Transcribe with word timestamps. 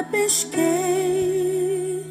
nada 0.00 0.04
pesquei. 0.04 2.04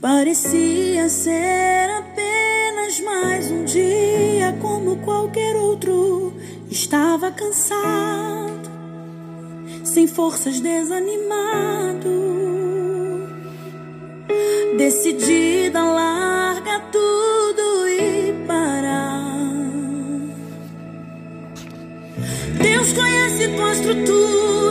Parecia 0.00 1.08
ser 1.08 1.90
apenas 1.98 3.00
mais 3.00 3.50
um 3.50 3.64
dia 3.64 4.56
como 4.60 4.96
qualquer 4.98 5.56
outro. 5.56 6.32
Estava 6.70 7.30
cansado, 7.30 8.70
sem 9.84 10.06
forças, 10.06 10.60
desanimado. 10.60 12.10
Decidida 14.76 15.82
largar 15.82 16.90
tudo 16.90 17.88
e 17.88 18.32
parar. 18.46 19.22
Deus 22.60 22.92
conhece 22.92 23.48
tua 23.56 23.72
estrutura, 23.72 24.61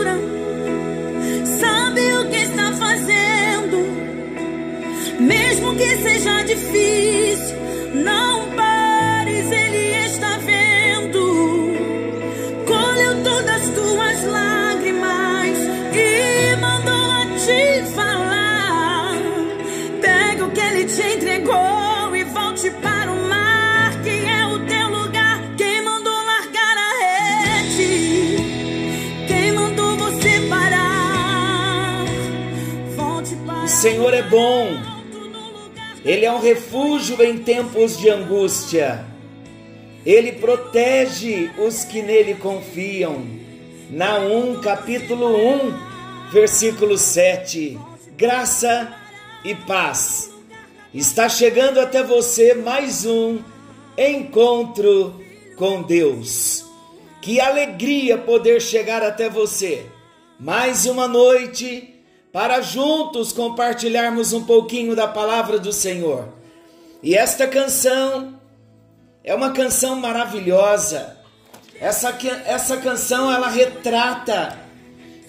que 5.76 5.96
seja 5.98 6.42
difícil, 6.44 7.56
não 7.94 8.50
pares, 8.54 9.50
Ele 9.50 10.06
está 10.06 10.38
vendo. 10.38 11.76
Colheu 12.66 13.22
todas 13.22 13.68
tuas 13.70 14.24
lágrimas 14.24 15.58
e 15.94 16.56
mandou 16.60 17.10
a 17.10 17.26
te 17.38 17.82
falar. 17.94 19.16
Pega 20.00 20.44
o 20.44 20.50
que 20.50 20.60
Ele 20.60 20.84
te 20.84 21.02
entregou 21.02 22.14
e 22.16 22.24
volte 22.24 22.70
para 22.82 23.10
o 23.10 23.28
mar, 23.28 24.02
que 24.02 24.10
é 24.10 24.46
o 24.46 24.58
teu 24.66 24.88
lugar. 24.88 25.40
Quem 25.56 25.82
mandou 25.82 26.12
largar 26.12 26.76
a 26.76 27.60
rede? 27.62 28.36
Quem 29.26 29.52
mandou 29.52 29.96
você 29.96 30.40
parar? 30.48 32.04
Volte 32.96 33.34
para 33.46 33.64
O 33.64 33.68
Senhor 33.68 34.12
é 34.14 34.22
bom, 34.22 34.91
Ele 36.12 36.26
é 36.26 36.30
um 36.30 36.40
refúgio 36.40 37.22
em 37.22 37.38
tempos 37.38 37.96
de 37.96 38.10
angústia. 38.10 39.02
Ele 40.04 40.32
protege 40.32 41.50
os 41.56 41.84
que 41.84 42.02
nele 42.02 42.34
confiam. 42.34 43.24
Naum, 43.88 44.60
capítulo 44.60 45.34
1, 45.34 46.30
versículo 46.30 46.98
7. 46.98 47.78
Graça 48.14 48.94
e 49.42 49.54
paz. 49.54 50.30
Está 50.92 51.30
chegando 51.30 51.80
até 51.80 52.02
você 52.02 52.52
mais 52.52 53.06
um 53.06 53.38
encontro 53.96 55.18
com 55.56 55.80
Deus. 55.80 56.66
Que 57.22 57.40
alegria 57.40 58.18
poder 58.18 58.60
chegar 58.60 59.02
até 59.02 59.30
você. 59.30 59.86
Mais 60.38 60.84
uma 60.84 61.08
noite 61.08 61.91
para 62.32 62.62
juntos 62.62 63.30
compartilharmos 63.30 64.32
um 64.32 64.44
pouquinho 64.44 64.96
da 64.96 65.06
palavra 65.06 65.58
do 65.58 65.72
Senhor. 65.72 66.28
E 67.02 67.14
esta 67.14 67.46
canção 67.46 68.40
é 69.22 69.34
uma 69.34 69.52
canção 69.52 69.96
maravilhosa. 69.96 71.16
Essa, 71.78 72.16
essa 72.46 72.76
canção 72.78 73.30
ela 73.30 73.48
retrata 73.48 74.58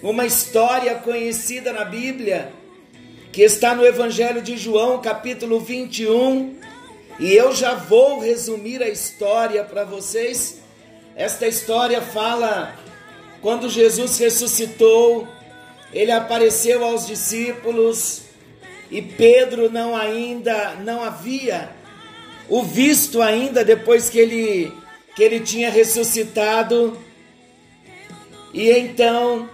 uma 0.02 0.24
história 0.24 0.94
conhecida 0.94 1.72
na 1.72 1.84
Bíblia, 1.84 2.52
que 3.32 3.42
está 3.42 3.74
no 3.74 3.84
Evangelho 3.84 4.40
de 4.40 4.56
João, 4.56 5.00
capítulo 5.00 5.60
21. 5.60 6.56
E 7.18 7.32
eu 7.32 7.54
já 7.54 7.74
vou 7.74 8.18
resumir 8.18 8.82
a 8.82 8.88
história 8.88 9.62
para 9.62 9.84
vocês. 9.84 10.60
Esta 11.16 11.46
história 11.46 12.00
fala 12.00 12.74
quando 13.42 13.68
Jesus 13.68 14.18
ressuscitou, 14.18 15.28
ele 15.94 16.10
apareceu 16.10 16.84
aos 16.84 17.06
discípulos 17.06 18.22
e 18.90 19.00
Pedro 19.00 19.70
não 19.70 19.94
ainda 19.94 20.74
não 20.84 21.02
havia 21.02 21.70
o 22.48 22.62
visto 22.64 23.22
ainda 23.22 23.64
depois 23.64 24.10
que 24.10 24.18
ele 24.18 24.72
que 25.14 25.22
ele 25.22 25.38
tinha 25.38 25.70
ressuscitado. 25.70 26.98
E 28.52 28.70
então 28.70 29.48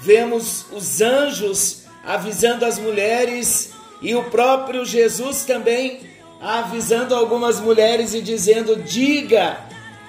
vemos 0.00 0.66
os 0.72 1.00
anjos 1.00 1.84
avisando 2.04 2.64
as 2.64 2.78
mulheres 2.78 3.70
e 4.02 4.16
o 4.16 4.24
próprio 4.24 4.84
Jesus 4.84 5.44
também 5.44 6.00
avisando 6.40 7.14
algumas 7.14 7.60
mulheres 7.60 8.14
e 8.14 8.20
dizendo: 8.20 8.74
"Diga 8.74 9.60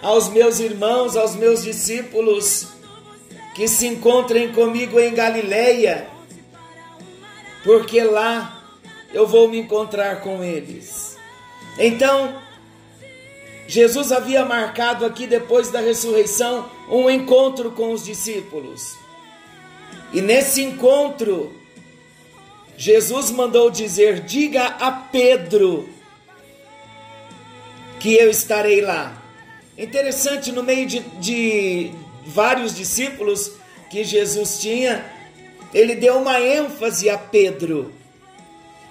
aos 0.01 0.29
meus 0.29 0.59
irmãos, 0.59 1.15
aos 1.15 1.35
meus 1.35 1.63
discípulos, 1.63 2.78
que 3.53 3.67
se 3.67 3.87
encontrem 3.87 4.51
comigo 4.51 4.99
em 4.99 5.13
Galileia, 5.13 6.07
porque 7.63 8.01
lá 8.03 8.63
eu 9.13 9.27
vou 9.27 9.47
me 9.47 9.59
encontrar 9.59 10.21
com 10.21 10.43
eles. 10.43 11.17
Então, 11.77 12.41
Jesus 13.67 14.11
havia 14.11 14.43
marcado 14.45 15.05
aqui, 15.05 15.27
depois 15.27 15.69
da 15.69 15.79
ressurreição, 15.79 16.69
um 16.89 17.09
encontro 17.09 17.71
com 17.71 17.91
os 17.91 18.03
discípulos. 18.03 18.95
E 20.11 20.21
nesse 20.21 20.63
encontro, 20.63 21.53
Jesus 22.75 23.29
mandou 23.29 23.69
dizer: 23.69 24.21
Diga 24.21 24.65
a 24.65 24.91
Pedro 24.91 25.87
que 27.99 28.13
eu 28.15 28.29
estarei 28.29 28.81
lá. 28.81 29.21
Interessante, 29.77 30.51
no 30.51 30.63
meio 30.63 30.87
de, 30.87 30.99
de 31.19 31.91
vários 32.29 32.75
discípulos 32.75 33.51
que 33.89 34.03
Jesus 34.03 34.59
tinha, 34.59 35.05
ele 35.73 35.95
deu 35.95 36.17
uma 36.17 36.39
ênfase 36.39 37.09
a 37.09 37.17
Pedro. 37.17 37.91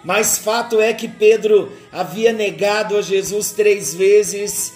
Mas 0.04 0.38
fato 0.38 0.80
é 0.80 0.92
que 0.92 1.08
Pedro 1.08 1.72
havia 1.90 2.32
negado 2.32 2.96
a 2.96 3.02
Jesus 3.02 3.50
três 3.52 3.94
vezes 3.94 4.74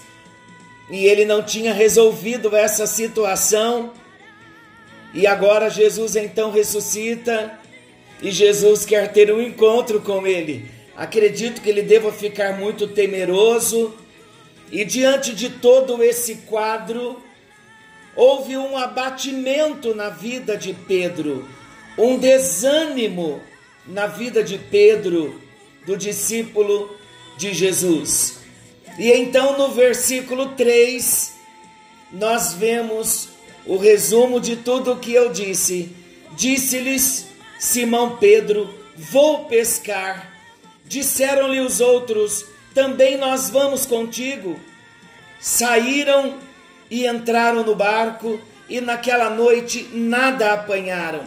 e 0.91 1.07
ele 1.07 1.25
não 1.25 1.43
tinha 1.43 1.73
resolvido 1.73 2.55
essa 2.57 2.87
situação. 2.87 3.93
E 5.15 5.27
agora 5.27 5.71
Jesus 5.71 6.17
então 6.17 6.51
ressuscita 6.51 7.59
e 8.21 8.31
Jesus 8.31 8.85
quer 8.85 9.13
ter 9.13 9.33
um 9.33 9.41
encontro 9.41 10.01
com 10.01 10.27
ele. 10.27 10.71
Acredito 10.97 11.61
que 11.61 11.71
ele 11.71 11.83
deva 11.83 12.13
ficar 12.13 12.59
muito 12.59 12.87
temeroso. 12.89 13.95
E 14.71 14.85
diante 14.85 15.35
de 15.35 15.51
todo 15.51 16.03
esse 16.03 16.37
quadro, 16.47 17.23
houve 18.15 18.57
um 18.57 18.77
abatimento 18.77 19.95
na 19.95 20.09
vida 20.09 20.57
de 20.57 20.73
Pedro, 20.73 21.49
um 21.97 22.19
desânimo 22.19 23.41
na 23.87 24.07
vida 24.07 24.43
de 24.43 24.59
Pedro, 24.59 25.41
do 25.87 25.97
discípulo 25.97 26.97
de 27.37 27.53
Jesus. 27.53 28.39
E 28.99 29.11
então 29.11 29.57
no 29.59 29.69
versículo 29.71 30.51
3, 30.51 31.33
nós 32.13 32.55
vemos 32.55 33.29
o 33.67 33.77
resumo 33.77 34.41
de 34.41 34.57
tudo 34.57 34.93
o 34.93 34.99
que 34.99 35.13
eu 35.13 35.33
disse. 35.33 35.91
Disse-lhes 36.33 37.27
Simão 37.59 38.17
Pedro: 38.17 38.73
Vou 38.97 39.47
pescar. 39.47 40.33
Disseram-lhe 40.85 41.61
os 41.61 41.81
outros: 41.81 42.45
Também 42.75 43.17
nós 43.17 43.51
vamos 43.51 43.87
contigo. 43.87 44.59
Saíram 45.41 46.39
e 46.93 47.07
entraram 47.07 47.65
no 47.65 47.75
barco 47.75 48.39
e 48.69 48.79
naquela 48.79 49.31
noite 49.31 49.89
nada 49.95 50.53
apanharam. 50.53 51.25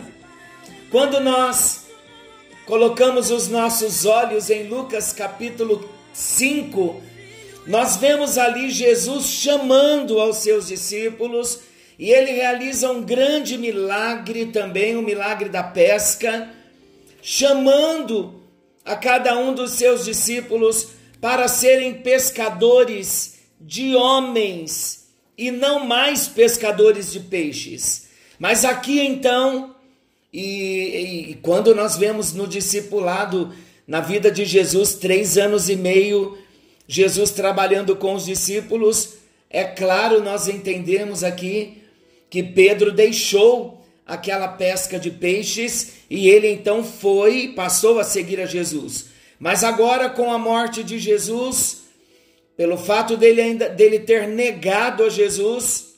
Quando 0.92 1.20
nós 1.20 1.88
colocamos 2.68 3.32
os 3.32 3.48
nossos 3.48 4.06
olhos 4.06 4.52
em 4.52 4.68
Lucas 4.68 5.12
capítulo 5.12 5.90
5, 6.14 7.02
nós 7.66 7.98
vemos 7.98 8.38
ali 8.38 8.70
Jesus 8.70 9.26
chamando 9.26 10.20
aos 10.20 10.38
seus 10.38 10.68
discípulos 10.68 11.62
e 11.98 12.12
ele 12.12 12.32
realiza 12.34 12.92
um 12.92 13.02
grande 13.02 13.58
milagre 13.58 14.46
também, 14.46 14.96
o 14.96 15.02
milagre 15.02 15.50
da 15.50 15.64
pesca, 15.64 16.48
chamando 17.24 18.40
a 18.86 18.96
cada 18.96 19.36
um 19.36 19.52
dos 19.52 19.72
seus 19.72 20.06
discípulos 20.06 20.90
para 21.20 21.48
serem 21.48 21.96
pescadores 22.04 23.40
de 23.60 23.96
homens 23.96 25.05
e 25.38 25.52
não 25.52 25.86
mais 25.86 26.28
pescadores 26.28 27.12
de 27.12 27.20
peixes. 27.20 28.08
Mas 28.40 28.66
aqui 28.66 29.00
então, 29.00 29.76
e, 30.32 31.30
e, 31.32 31.36
quando 31.42 31.74
nós 31.74 31.98
vemos 31.98 32.34
no 32.34 32.48
discipulado, 32.48 33.54
na 33.88 34.02
vida 34.02 34.32
de 34.32 34.46
Jesus, 34.46 34.96
três 34.96 35.38
anos 35.38 35.70
e 35.70 35.76
meio, 35.76 36.38
Jesus 36.88 37.32
trabalhando 37.32 37.96
com 37.96 38.14
os 38.14 38.26
discípulos, 38.26 39.16
é 39.50 39.64
claro, 39.64 40.22
nós 40.22 40.48
entendemos 40.48 41.24
aqui 41.24 41.82
que 42.30 42.44
Pedro 42.44 42.92
deixou 42.92 43.86
aquela 44.06 44.48
pesca 44.48 45.00
de 45.00 45.10
peixes 45.10 45.94
e 46.10 46.30
ele 46.30 46.52
então 46.52 46.84
foi, 46.84 47.54
passou 47.56 48.00
a 48.00 48.04
seguir 48.04 48.40
a 48.40 48.46
Jesus. 48.46 49.06
Mas 49.40 49.64
agora 49.64 50.10
com 50.10 50.32
a 50.32 50.38
morte 50.38 50.84
de 50.84 51.00
Jesus, 51.00 51.85
pelo 52.56 52.78
fato 52.78 53.18
dele 53.18 53.42
ainda 53.42 53.70
dele 53.70 54.00
ter 54.00 54.28
negado 54.28 55.04
a 55.04 55.10
Jesus, 55.10 55.96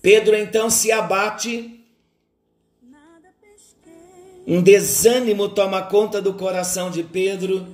Pedro 0.00 0.36
então 0.36 0.68
se 0.70 0.90
abate 0.90 1.74
Um 4.46 4.60
desânimo 4.60 5.48
toma 5.48 5.80
conta 5.82 6.20
do 6.20 6.34
coração 6.34 6.90
de 6.90 7.02
Pedro 7.02 7.66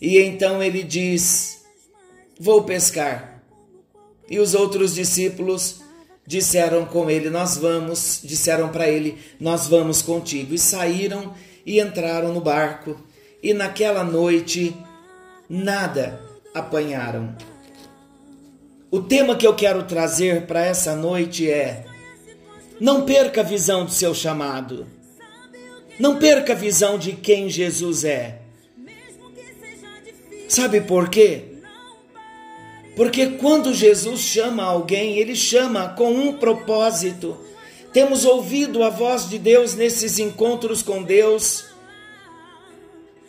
e 0.00 0.18
então 0.18 0.62
ele 0.62 0.82
diz: 0.82 1.62
Vou 2.40 2.64
pescar. 2.64 3.42
E 4.28 4.38
os 4.38 4.54
outros 4.54 4.94
discípulos 4.94 5.80
disseram 6.26 6.86
com 6.86 7.10
ele: 7.10 7.28
Nós 7.28 7.58
vamos, 7.58 8.20
disseram 8.24 8.70
para 8.70 8.88
ele: 8.88 9.18
Nós 9.38 9.66
vamos 9.66 10.00
contigo. 10.00 10.54
E 10.54 10.58
saíram 10.58 11.34
e 11.66 11.78
entraram 11.78 12.32
no 12.32 12.40
barco. 12.40 12.98
E 13.42 13.52
naquela 13.52 14.02
noite 14.02 14.74
nada 15.46 16.33
apanharam. 16.54 17.36
O 18.90 19.02
tema 19.02 19.34
que 19.34 19.44
eu 19.44 19.54
quero 19.54 19.82
trazer 19.82 20.46
para 20.46 20.64
essa 20.64 20.94
noite 20.94 21.50
é: 21.50 21.84
não 22.80 23.04
perca 23.04 23.40
a 23.40 23.44
visão 23.44 23.84
do 23.84 23.90
seu 23.90 24.14
chamado. 24.14 24.86
Não 25.98 26.18
perca 26.18 26.52
a 26.52 26.56
visão 26.56 26.98
de 26.98 27.12
quem 27.12 27.48
Jesus 27.50 28.04
é. 28.04 28.40
Sabe 30.48 30.80
por 30.80 31.08
quê? 31.08 31.44
Porque 32.96 33.26
quando 33.30 33.74
Jesus 33.74 34.20
chama 34.20 34.62
alguém, 34.62 35.18
ele 35.18 35.34
chama 35.34 35.88
com 35.90 36.12
um 36.12 36.34
propósito. 36.34 37.36
Temos 37.92 38.24
ouvido 38.24 38.82
a 38.82 38.90
voz 38.90 39.28
de 39.28 39.38
Deus 39.38 39.74
nesses 39.74 40.18
encontros 40.18 40.82
com 40.82 41.02
Deus. 41.02 41.73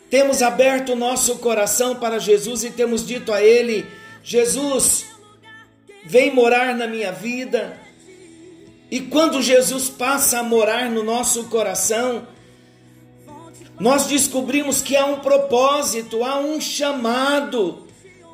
Temos 0.08 0.40
aberto 0.40 0.92
o 0.92 0.96
nosso 0.96 1.36
coração 1.38 1.96
para 1.96 2.18
Jesus 2.18 2.62
e 2.64 2.70
temos 2.70 3.04
dito 3.04 3.32
a 3.32 3.42
Ele: 3.42 3.86
Jesus, 4.22 5.06
vem 6.04 6.32
morar 6.32 6.74
na 6.74 6.86
minha 6.86 7.12
vida. 7.12 7.80
E 8.90 9.00
quando 9.00 9.42
Jesus 9.42 9.88
passa 9.88 10.38
a 10.38 10.42
morar 10.44 10.88
no 10.88 11.02
nosso 11.02 11.44
coração, 11.44 12.26
nós 13.80 14.06
descobrimos 14.06 14.80
que 14.80 14.96
há 14.96 15.04
um 15.06 15.18
propósito, 15.18 16.24
há 16.24 16.38
um 16.38 16.60
chamado 16.60 17.86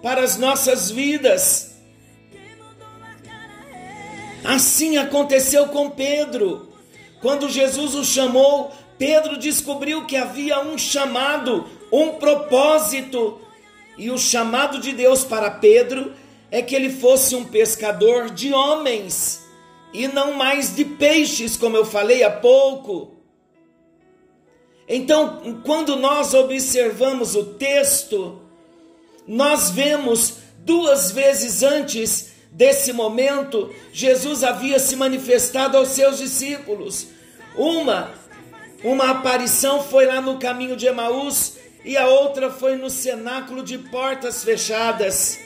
para 0.03 0.23
as 0.23 0.37
nossas 0.37 0.91
vidas. 0.91 1.75
Assim 4.45 4.99
aconteceu 4.99 5.69
com 5.69 5.89
Pedro. 5.89 6.69
Quando 7.21 7.49
Jesus 7.49 7.95
o 7.95 8.05
chamou, 8.05 8.73
Pedro 9.03 9.37
descobriu 9.37 10.07
que 10.07 10.17
havia 10.17 10.61
um 10.61 10.79
chamado, 10.79 11.67
um 11.91 12.11
propósito. 12.11 13.41
E 13.99 14.13
o 14.13 14.17
chamado 14.17 14.79
de 14.79 14.93
Deus 14.93 15.25
para 15.25 15.51
Pedro 15.51 16.13
é 16.53 16.63
que 16.63 16.73
ele 16.73 16.89
fosse 16.89 17.35
um 17.35 17.43
pescador 17.45 18.31
de 18.31 18.53
homens 18.53 19.45
e 19.93 20.07
não 20.07 20.35
mais 20.35 20.77
de 20.77 20.85
peixes, 20.85 21.57
como 21.57 21.77
eu 21.77 21.85
falei 21.85 22.23
há 22.23 22.31
pouco. 22.31 23.17
Então, 24.89 25.61
quando 25.65 25.97
nós 25.97 26.33
observamos 26.33 27.35
o 27.35 27.55
texto, 27.55 28.41
nós 29.27 29.69
vemos 29.69 30.35
duas 30.59 31.11
vezes 31.11 31.65
antes 31.65 32.35
desse 32.53 32.93
momento, 32.93 33.69
Jesus 33.93 34.45
havia 34.45 34.79
se 34.79 34.95
manifestado 34.95 35.77
aos 35.77 35.89
seus 35.89 36.19
discípulos. 36.19 37.09
Uma, 37.57 38.22
uma 38.85 39.11
aparição 39.11 39.83
foi 39.83 40.07
lá 40.07 40.21
no 40.21 40.39
caminho 40.39 40.77
de 40.77 40.87
Emaús 40.87 41.57
e 41.85 41.97
a 41.97 42.07
outra 42.07 42.51
foi 42.51 42.77
no 42.77 42.91
cenáculo 42.91 43.63
de 43.63 43.79
portas 43.79 44.43
fechadas. 44.43 45.39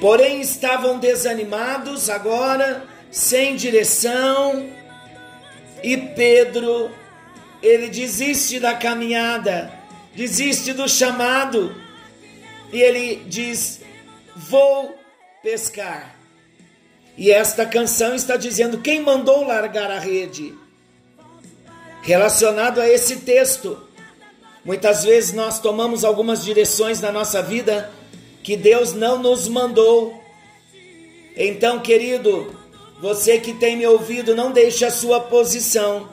Porém 0.00 0.40
estavam 0.40 0.98
desanimados 0.98 2.10
agora, 2.10 2.84
sem 3.10 3.56
direção, 3.56 4.68
e 5.82 5.96
Pedro, 5.96 6.90
ele 7.62 7.88
desiste 7.88 8.58
da 8.58 8.74
caminhada, 8.74 9.72
desiste 10.14 10.72
do 10.72 10.88
chamado, 10.88 11.74
e 12.72 12.80
ele 12.80 13.16
diz: 13.26 13.80
Vou 14.34 14.98
pescar. 15.42 16.16
E 17.16 17.30
esta 17.30 17.64
canção 17.64 18.14
está 18.14 18.36
dizendo: 18.36 18.80
Quem 18.80 19.00
mandou 19.00 19.46
largar 19.46 19.90
a 19.90 19.98
rede? 19.98 20.54
Relacionado 22.04 22.82
a 22.82 22.88
esse 22.88 23.16
texto, 23.16 23.78
muitas 24.62 25.04
vezes 25.04 25.32
nós 25.32 25.58
tomamos 25.58 26.04
algumas 26.04 26.44
direções 26.44 27.00
na 27.00 27.10
nossa 27.10 27.42
vida 27.42 27.90
que 28.42 28.58
Deus 28.58 28.92
não 28.92 29.18
nos 29.18 29.48
mandou. 29.48 30.22
Então, 31.34 31.80
querido, 31.80 32.54
você 33.00 33.38
que 33.38 33.54
tem 33.54 33.78
me 33.78 33.86
ouvido, 33.86 34.36
não 34.36 34.52
deixe 34.52 34.84
a 34.84 34.90
sua 34.90 35.18
posição. 35.18 36.10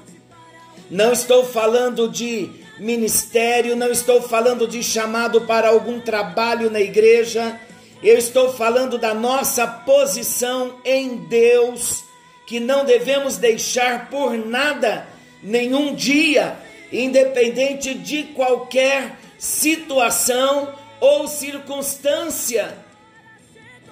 Não 0.90 1.12
estou 1.12 1.44
falando 1.44 2.08
de 2.08 2.50
ministério, 2.80 3.76
não 3.76 3.92
estou 3.92 4.22
falando 4.22 4.66
de 4.66 4.82
chamado 4.82 5.42
para 5.42 5.68
algum 5.68 6.00
trabalho 6.00 6.70
na 6.70 6.80
igreja. 6.80 7.60
Eu 8.02 8.18
estou 8.18 8.54
falando 8.54 8.98
da 8.98 9.14
nossa 9.14 9.68
posição 9.68 10.76
em 10.86 11.18
Deus, 11.18 12.04
que 12.48 12.62
não 12.62 12.86
devemos 12.86 13.36
deixar 13.36 14.10
por 14.10 14.38
nada, 14.38 15.06
nenhum 15.42 15.94
dia, 15.96 16.58
independente 16.92 17.94
de 17.94 18.24
qualquer 18.24 19.18
situação 19.38 20.74
ou 21.00 21.28
circunstância 21.28 22.78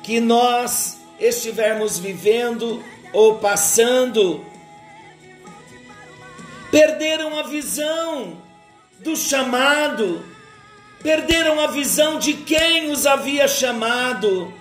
que 0.03 0.19
nós 0.19 0.99
estivermos 1.19 1.97
vivendo 1.97 2.83
ou 3.11 3.39
passando, 3.39 4.45
perderam 6.71 7.37
a 7.39 7.43
visão 7.43 8.41
do 8.99 9.15
chamado, 9.15 10.23
perderam 11.01 11.59
a 11.59 11.67
visão 11.67 12.19
de 12.19 12.33
quem 12.33 12.91
os 12.91 13.05
havia 13.05 13.47
chamado. 13.47 14.53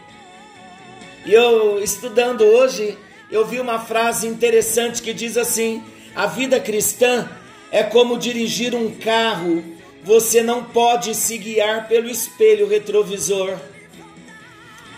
E 1.27 1.33
eu, 1.33 1.83
estudando 1.83 2.43
hoje, 2.43 2.97
eu 3.31 3.47
vi 3.47 3.61
uma 3.61 3.79
frase 3.79 4.27
interessante 4.27 5.03
que 5.03 5.13
diz 5.13 5.37
assim: 5.37 5.85
a 6.19 6.27
vida 6.27 6.59
cristã 6.59 7.31
é 7.71 7.85
como 7.85 8.19
dirigir 8.19 8.75
um 8.75 8.91
carro 8.91 9.63
você 10.03 10.43
não 10.43 10.65
pode 10.65 11.15
se 11.15 11.39
guiar 11.39 11.87
pelo 11.87 12.11
espelho 12.11 12.67
retrovisor. 12.67 13.57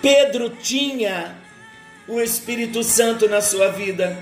Pedro 0.00 0.48
tinha 0.48 1.36
o 2.08 2.22
Espírito 2.22 2.82
Santo 2.82 3.28
na 3.28 3.42
sua 3.42 3.68
vida, 3.68 4.16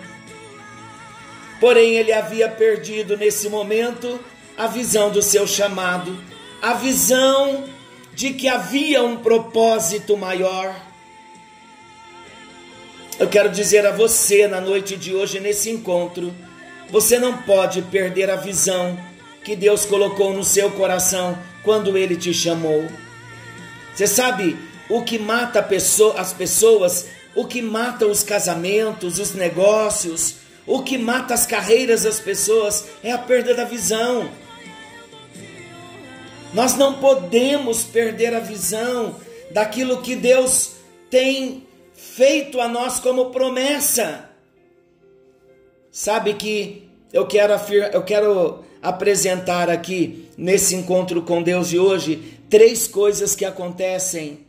porém 1.60 1.94
ele 1.94 2.12
havia 2.12 2.48
perdido 2.48 3.16
nesse 3.16 3.48
momento 3.48 4.18
a 4.56 4.66
visão 4.66 5.08
do 5.08 5.22
seu 5.22 5.46
chamado, 5.46 6.18
a 6.60 6.74
visão 6.74 7.64
de 8.12 8.32
que 8.32 8.48
havia 8.48 9.04
um 9.04 9.18
propósito 9.18 10.16
maior. 10.16 10.74
Eu 13.20 13.28
quero 13.28 13.50
dizer 13.50 13.86
a 13.86 13.92
você 13.92 14.48
na 14.48 14.60
noite 14.60 14.96
de 14.96 15.14
hoje, 15.14 15.38
nesse 15.38 15.70
encontro, 15.70 16.34
você 16.90 17.18
não 17.18 17.38
pode 17.38 17.82
perder 17.82 18.30
a 18.30 18.36
visão 18.36 18.98
que 19.44 19.54
Deus 19.54 19.84
colocou 19.84 20.32
no 20.32 20.44
seu 20.44 20.70
coração 20.70 21.38
quando 21.62 21.96
Ele 21.96 22.16
te 22.16 22.32
chamou. 22.32 22.86
Você 23.94 24.06
sabe 24.06 24.56
o 24.88 25.02
que 25.02 25.18
mata 25.18 25.66
as 26.16 26.32
pessoas, 26.32 27.06
o 27.34 27.44
que 27.44 27.60
mata 27.60 28.06
os 28.06 28.22
casamentos, 28.22 29.18
os 29.18 29.34
negócios, 29.34 30.36
o 30.66 30.82
que 30.82 30.98
mata 30.98 31.34
as 31.34 31.46
carreiras 31.46 32.02
das 32.02 32.20
pessoas 32.20 32.86
é 33.02 33.10
a 33.10 33.18
perda 33.18 33.54
da 33.54 33.64
visão. 33.64 34.30
Nós 36.54 36.74
não 36.76 36.94
podemos 36.94 37.84
perder 37.84 38.34
a 38.34 38.40
visão 38.40 39.16
daquilo 39.50 40.02
que 40.02 40.16
Deus 40.16 40.72
tem 41.10 41.66
feito 41.94 42.60
a 42.60 42.68
nós 42.68 42.98
como 43.00 43.30
promessa. 43.30 44.27
Sabe 46.00 46.34
que 46.34 46.88
eu 47.12 47.26
quero, 47.26 47.52
eu 47.92 48.04
quero 48.04 48.64
apresentar 48.80 49.68
aqui 49.68 50.28
nesse 50.38 50.76
encontro 50.76 51.22
com 51.22 51.42
Deus 51.42 51.70
de 51.70 51.76
hoje 51.76 52.38
três 52.48 52.86
coisas 52.86 53.34
que 53.34 53.44
acontecem. 53.44 54.46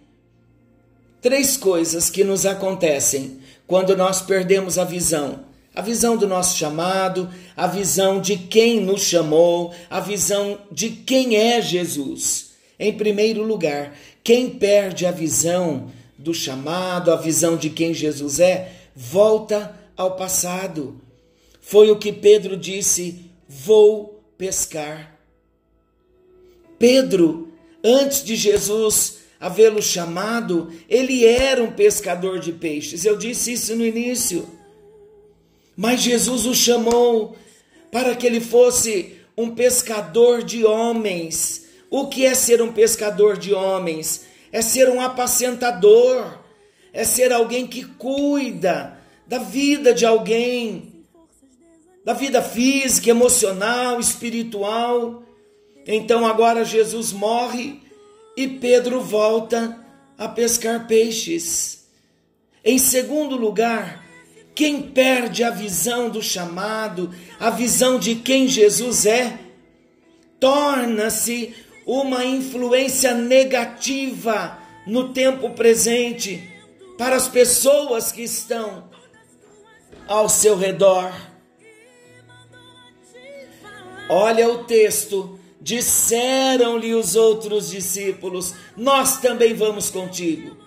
Três 1.20 1.58
coisas 1.58 2.08
que 2.08 2.24
nos 2.24 2.46
acontecem 2.46 3.40
quando 3.66 3.98
nós 3.98 4.22
perdemos 4.22 4.78
a 4.78 4.84
visão. 4.84 5.40
A 5.74 5.82
visão 5.82 6.16
do 6.16 6.28
nosso 6.28 6.56
chamado, 6.56 7.28
a 7.58 7.66
visão 7.66 8.22
de 8.22 8.38
quem 8.38 8.80
nos 8.80 9.02
chamou, 9.02 9.74
a 9.90 10.00
visão 10.00 10.60
de 10.72 10.92
quem 10.92 11.36
é 11.36 11.60
Jesus. 11.64 12.52
Em 12.78 12.94
primeiro 12.94 13.42
lugar, 13.42 13.96
quem 14.24 14.52
perde 14.52 15.04
a 15.04 15.12
visão 15.12 15.90
do 16.16 16.32
chamado, 16.32 17.12
a 17.12 17.16
visão 17.16 17.58
de 17.58 17.72
quem 17.72 17.92
Jesus 17.92 18.40
é, 18.40 18.72
volta 18.96 19.76
ao 19.98 20.16
passado. 20.16 21.09
Foi 21.70 21.92
o 21.92 22.00
que 22.00 22.12
Pedro 22.12 22.58
disse: 22.58 23.30
Vou 23.48 24.24
pescar. 24.36 25.20
Pedro, 26.80 27.54
antes 27.84 28.24
de 28.24 28.36
Jesus 28.36 29.20
havê-lo 29.40 29.80
chamado, 29.80 30.74
ele 30.90 31.24
era 31.24 31.64
um 31.64 31.72
pescador 31.72 32.40
de 32.40 32.54
peixes. 32.54 33.06
Eu 33.06 33.16
disse 33.16 33.54
isso 33.54 33.76
no 33.76 33.86
início. 33.86 34.50
Mas 35.78 36.02
Jesus 36.02 36.48
o 36.48 36.56
chamou 36.56 37.38
para 37.92 38.16
que 38.16 38.26
ele 38.26 38.42
fosse 38.42 39.18
um 39.38 39.52
pescador 39.52 40.42
de 40.42 40.66
homens. 40.66 41.68
O 41.88 42.08
que 42.08 42.26
é 42.26 42.34
ser 42.34 42.64
um 42.64 42.74
pescador 42.74 43.38
de 43.38 43.54
homens? 43.54 44.26
É 44.52 44.64
ser 44.64 44.90
um 44.90 45.00
apacentador, 45.00 46.40
é 46.92 47.04
ser 47.04 47.32
alguém 47.32 47.68
que 47.68 47.86
cuida 47.86 49.00
da 49.28 49.38
vida 49.38 49.94
de 49.94 50.04
alguém, 50.04 50.89
da 52.04 52.14
vida 52.14 52.42
física, 52.42 53.10
emocional, 53.10 54.00
espiritual. 54.00 55.24
Então 55.86 56.26
agora 56.26 56.64
Jesus 56.64 57.12
morre 57.12 57.82
e 58.36 58.48
Pedro 58.48 59.02
volta 59.02 59.78
a 60.18 60.28
pescar 60.28 60.88
peixes. 60.88 61.88
Em 62.64 62.78
segundo 62.78 63.36
lugar, 63.36 64.04
quem 64.54 64.82
perde 64.82 65.44
a 65.44 65.50
visão 65.50 66.10
do 66.10 66.22
chamado, 66.22 67.14
a 67.40 67.50
visão 67.50 67.98
de 67.98 68.16
quem 68.16 68.48
Jesus 68.48 69.06
é, 69.06 69.40
torna-se 70.40 71.56
uma 71.86 72.26
influência 72.26 73.14
negativa 73.14 74.60
no 74.86 75.14
tempo 75.14 75.52
presente 75.52 76.50
para 76.98 77.16
as 77.16 77.28
pessoas 77.28 78.12
que 78.12 78.24
estão 78.24 78.90
ao 80.08 80.28
seu 80.28 80.58
redor. 80.58 81.29
Olha 84.10 84.50
o 84.50 84.64
texto. 84.64 85.40
Disseram-lhe 85.62 86.94
os 86.94 87.16
outros 87.16 87.70
discípulos: 87.70 88.56
Nós 88.76 89.20
também 89.20 89.54
vamos 89.54 89.90
contigo. 89.90 90.58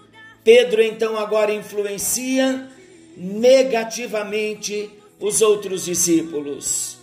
Pedro 0.45 0.83
então 0.83 1.17
agora 1.17 1.53
influencia 1.53 2.69
negativamente 3.17 4.91
os 5.19 5.41
outros 5.41 5.85
discípulos. 5.85 6.99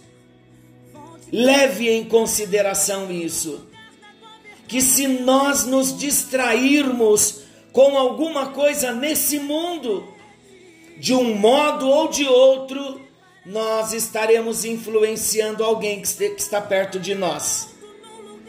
Leve 1.31 1.89
em 1.89 2.03
consideração 2.03 3.11
isso. 3.11 3.67
Que 4.67 4.81
se 4.81 5.07
nós 5.07 5.65
nos 5.65 5.97
distrairmos 5.97 7.41
com 7.71 7.97
alguma 7.97 8.47
coisa 8.47 8.91
nesse 8.91 9.39
mundo, 9.39 10.07
de 10.97 11.13
um 11.13 11.35
modo 11.35 11.87
ou 11.87 12.07
de 12.07 12.27
outro, 12.27 13.01
nós 13.45 13.93
estaremos 13.93 14.65
influenciando 14.65 15.63
alguém 15.63 16.01
que 16.01 16.07
está 16.37 16.61
perto 16.61 16.99
de 16.99 17.15
nós, 17.15 17.69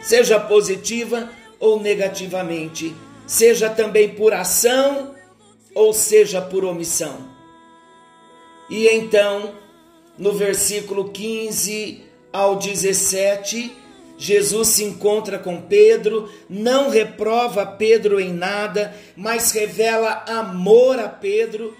seja 0.02 0.38
positiva 0.38 1.30
ou 1.58 1.80
negativamente, 1.80 2.94
seja 3.26 3.70
também 3.70 4.10
por 4.14 4.32
ação 4.32 5.14
ou 5.74 5.92
seja 5.92 6.40
por 6.40 6.64
omissão. 6.64 7.28
E 8.68 8.88
então, 8.88 9.54
no 10.18 10.32
versículo 10.32 11.10
15 11.10 12.04
ao 12.32 12.56
17, 12.56 13.76
Jesus 14.16 14.68
se 14.68 14.84
encontra 14.84 15.38
com 15.38 15.62
Pedro, 15.62 16.30
não 16.48 16.90
reprova 16.90 17.64
Pedro 17.64 18.20
em 18.20 18.32
nada, 18.32 18.94
mas 19.16 19.50
revela 19.52 20.24
amor 20.28 20.98
a 20.98 21.08
Pedro 21.08 21.74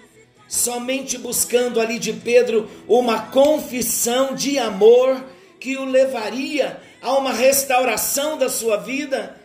somente 0.51 1.17
buscando 1.17 1.79
ali 1.79 1.97
de 1.97 2.11
Pedro 2.11 2.69
uma 2.85 3.27
confissão 3.27 4.35
de 4.35 4.59
amor 4.59 5.23
que 5.57 5.77
o 5.77 5.85
levaria 5.85 6.77
a 7.01 7.13
uma 7.13 7.31
restauração 7.31 8.37
da 8.37 8.49
sua 8.49 8.75
vida, 8.75 9.39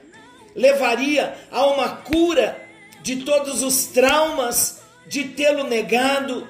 levaria 0.53 1.39
a 1.53 1.65
uma 1.65 1.91
cura 1.91 2.61
de 3.03 3.23
todos 3.23 3.63
os 3.63 3.87
traumas 3.87 4.81
de 5.07 5.29
tê-lo 5.29 5.63
negado. 5.63 6.49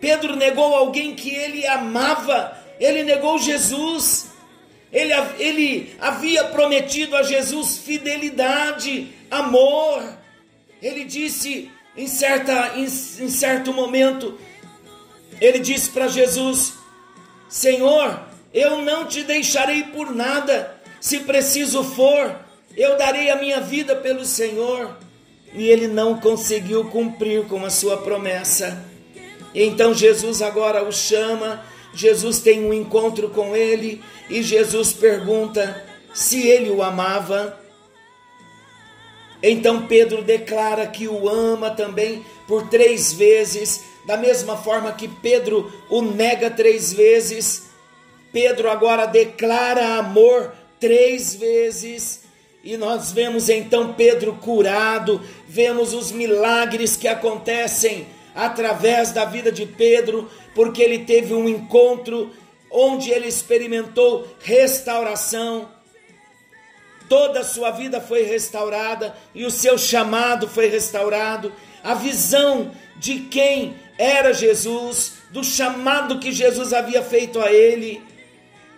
Pedro 0.00 0.36
negou 0.36 0.74
alguém 0.74 1.14
que 1.14 1.28
ele 1.28 1.66
amava, 1.66 2.56
ele 2.80 3.02
negou 3.02 3.38
Jesus. 3.38 4.28
Ele, 4.90 5.12
ele 5.38 5.94
havia 6.00 6.44
prometido 6.44 7.14
a 7.14 7.22
Jesus 7.22 7.76
fidelidade, 7.76 9.12
amor. 9.30 10.02
Ele 10.80 11.04
disse: 11.04 11.70
em, 11.98 12.06
certa, 12.06 12.74
em, 12.76 12.84
em 12.84 13.28
certo 13.28 13.72
momento, 13.72 14.38
ele 15.40 15.58
disse 15.58 15.90
para 15.90 16.06
Jesus: 16.06 16.74
Senhor, 17.48 18.20
eu 18.54 18.80
não 18.82 19.04
te 19.04 19.24
deixarei 19.24 19.82
por 19.82 20.14
nada, 20.14 20.80
se 21.00 21.20
preciso 21.20 21.82
for, 21.82 22.36
eu 22.76 22.96
darei 22.96 23.30
a 23.30 23.36
minha 23.36 23.60
vida 23.60 23.96
pelo 23.96 24.24
Senhor. 24.24 24.96
E 25.52 25.66
ele 25.66 25.88
não 25.88 26.20
conseguiu 26.20 26.84
cumprir 26.84 27.46
com 27.46 27.64
a 27.64 27.70
sua 27.70 27.96
promessa. 27.96 28.84
Então 29.54 29.94
Jesus 29.94 30.42
agora 30.42 30.84
o 30.84 30.92
chama, 30.92 31.64
Jesus 31.94 32.38
tem 32.38 32.64
um 32.64 32.72
encontro 32.72 33.30
com 33.30 33.56
ele 33.56 34.02
e 34.28 34.42
Jesus 34.42 34.92
pergunta 34.92 35.84
se 36.12 36.46
ele 36.46 36.70
o 36.70 36.82
amava. 36.82 37.58
Então 39.42 39.86
Pedro 39.86 40.22
declara 40.22 40.86
que 40.86 41.06
o 41.06 41.28
ama 41.28 41.70
também 41.70 42.24
por 42.46 42.68
três 42.68 43.12
vezes, 43.12 43.84
da 44.04 44.16
mesma 44.16 44.56
forma 44.56 44.92
que 44.92 45.06
Pedro 45.06 45.70
o 45.88 46.02
nega 46.02 46.50
três 46.50 46.92
vezes. 46.92 47.68
Pedro 48.32 48.70
agora 48.70 49.06
declara 49.06 49.96
amor 49.96 50.52
três 50.80 51.34
vezes. 51.34 52.24
E 52.64 52.76
nós 52.76 53.12
vemos 53.12 53.48
então 53.48 53.94
Pedro 53.94 54.34
curado, 54.34 55.20
vemos 55.48 55.94
os 55.94 56.10
milagres 56.10 56.96
que 56.96 57.06
acontecem 57.06 58.06
através 58.34 59.12
da 59.12 59.24
vida 59.24 59.50
de 59.50 59.64
Pedro, 59.64 60.28
porque 60.54 60.82
ele 60.82 61.00
teve 61.00 61.34
um 61.34 61.48
encontro 61.48 62.30
onde 62.70 63.10
ele 63.10 63.28
experimentou 63.28 64.26
restauração 64.40 65.68
toda 67.08 67.40
a 67.40 67.44
sua 67.44 67.70
vida 67.70 68.00
foi 68.00 68.22
restaurada 68.22 69.14
e 69.34 69.44
o 69.44 69.50
seu 69.50 69.78
chamado 69.78 70.48
foi 70.48 70.68
restaurado. 70.68 71.52
A 71.82 71.94
visão 71.94 72.70
de 72.96 73.20
quem 73.20 73.76
era 73.96 74.32
Jesus, 74.32 75.14
do 75.30 75.42
chamado 75.42 76.18
que 76.18 76.32
Jesus 76.32 76.72
havia 76.72 77.02
feito 77.02 77.40
a 77.40 77.52
ele, 77.52 78.02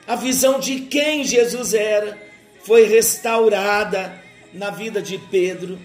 a 0.07 0.17
visão 0.17 0.59
de 0.59 0.81
quem 0.81 1.25
Jesus 1.25 1.75
era, 1.75 2.19
foi 2.63 2.87
restaurada 2.87 4.13
na 4.53 4.71
vida 4.71 5.01
de 5.01 5.19
Pedro. 5.19 5.79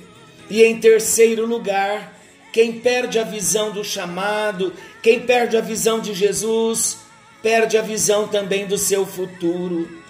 E 0.50 0.64
em 0.64 0.80
terceiro 0.80 1.46
lugar, 1.46 2.14
quem 2.52 2.80
perde 2.80 3.20
a 3.20 3.24
visão 3.24 3.72
do 3.72 3.84
chamado, 3.84 4.74
quem 5.02 5.20
perde 5.20 5.58
a 5.58 5.62
visão 5.62 6.00
de 6.00 6.14
Jesus, 6.14 6.98
perde 7.42 7.78
a 7.78 7.82
visão 7.82 8.28
também 8.28 8.66
do 8.66 8.78
seu 8.78 9.06
futuro. 9.06 10.02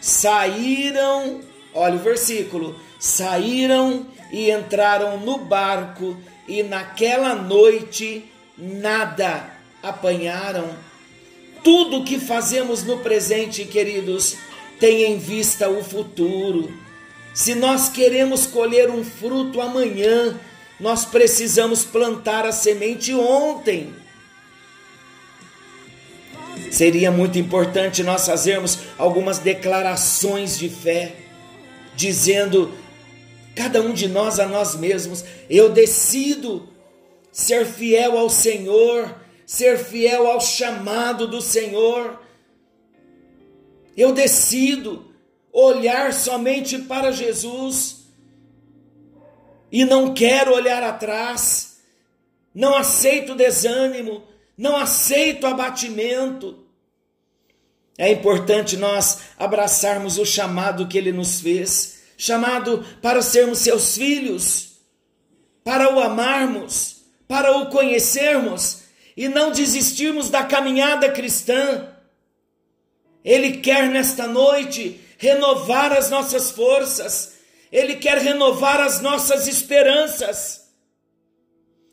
Saíram 0.00 1.40
Olha 1.74 1.96
o 1.96 2.02
versículo: 2.02 2.78
saíram 2.98 4.06
e 4.30 4.50
entraram 4.50 5.18
no 5.18 5.38
barco, 5.38 6.16
e 6.46 6.62
naquela 6.62 7.34
noite 7.34 8.24
nada 8.56 9.50
apanharam. 9.82 10.70
Tudo 11.62 12.04
que 12.04 12.18
fazemos 12.18 12.84
no 12.84 12.98
presente, 12.98 13.64
queridos, 13.64 14.36
tem 14.78 15.04
em 15.04 15.18
vista 15.18 15.68
o 15.68 15.82
futuro. 15.82 16.72
Se 17.32 17.54
nós 17.54 17.88
queremos 17.88 18.46
colher 18.46 18.90
um 18.90 19.02
fruto 19.02 19.60
amanhã, 19.60 20.38
nós 20.78 21.04
precisamos 21.04 21.84
plantar 21.84 22.46
a 22.46 22.52
semente 22.52 23.12
ontem. 23.14 23.92
Seria 26.70 27.10
muito 27.10 27.38
importante 27.38 28.02
nós 28.02 28.26
fazermos 28.26 28.78
algumas 28.98 29.38
declarações 29.38 30.58
de 30.58 30.68
fé 30.68 31.23
dizendo, 31.96 32.72
cada 33.54 33.80
um 33.80 33.92
de 33.92 34.08
nós 34.08 34.38
a 34.38 34.46
nós 34.46 34.74
mesmos, 34.74 35.24
eu 35.48 35.70
decido 35.70 36.68
ser 37.30 37.66
fiel 37.66 38.18
ao 38.18 38.30
Senhor, 38.30 39.14
ser 39.46 39.78
fiel 39.78 40.26
ao 40.26 40.40
chamado 40.40 41.26
do 41.26 41.40
Senhor. 41.40 42.20
Eu 43.96 44.12
decido 44.12 45.12
olhar 45.52 46.12
somente 46.12 46.78
para 46.78 47.12
Jesus 47.12 48.04
e 49.70 49.84
não 49.84 50.14
quero 50.14 50.54
olhar 50.54 50.82
atrás. 50.82 51.78
Não 52.54 52.76
aceito 52.76 53.34
desânimo, 53.34 54.22
não 54.56 54.76
aceito 54.76 55.46
abatimento. 55.46 56.63
É 57.96 58.10
importante 58.10 58.76
nós 58.76 59.20
abraçarmos 59.38 60.18
o 60.18 60.24
chamado 60.24 60.88
que 60.88 60.98
ele 60.98 61.12
nos 61.12 61.40
fez 61.40 61.94
chamado 62.16 62.84
para 63.02 63.22
sermos 63.22 63.58
seus 63.58 63.96
filhos, 63.96 64.78
para 65.62 65.94
o 65.94 66.00
amarmos, 66.00 67.02
para 67.26 67.56
o 67.58 67.66
conhecermos 67.66 68.82
e 69.16 69.28
não 69.28 69.50
desistirmos 69.50 70.30
da 70.30 70.44
caminhada 70.44 71.10
cristã. 71.10 71.88
Ele 73.24 73.58
quer 73.58 73.88
nesta 73.88 74.26
noite 74.26 75.00
renovar 75.18 75.92
as 75.92 76.10
nossas 76.10 76.50
forças, 76.50 77.34
ele 77.72 77.96
quer 77.96 78.18
renovar 78.18 78.80
as 78.80 79.00
nossas 79.00 79.48
esperanças. 79.48 80.68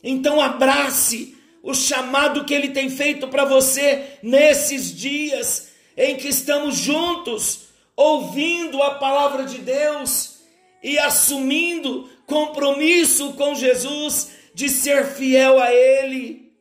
Então 0.04 0.42
abrace 0.42 1.38
o 1.64 1.74
chamado 1.74 2.44
que 2.44 2.54
ele 2.54 2.70
tem 2.70 2.90
feito 2.90 3.28
para 3.28 3.46
você 3.46 4.18
nesses 4.22 4.94
dias 4.96 5.71
em 5.96 6.16
que 6.18 6.28
estamos 6.28 6.76
juntos, 6.76 7.70
ouvindo 7.96 8.82
a 8.82 8.96
palavra 8.96 9.44
de 9.44 9.60
Deus 9.60 10.42
e 10.82 10.98
assumindo 10.98 12.10
compromisso 12.26 13.34
com 13.34 13.54
Jesus 13.54 14.32
de 14.54 14.70
ser 14.70 15.06
fiel 15.06 15.60
a 15.60 15.74
Ele. 15.74 16.52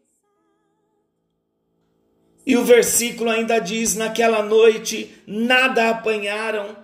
E 2.44 2.56
o 2.56 2.64
versículo 2.64 3.30
ainda 3.30 3.58
diz: 3.58 3.94
naquela 3.94 4.42
noite 4.42 5.22
nada 5.26 5.90
apanharam. 5.90 6.76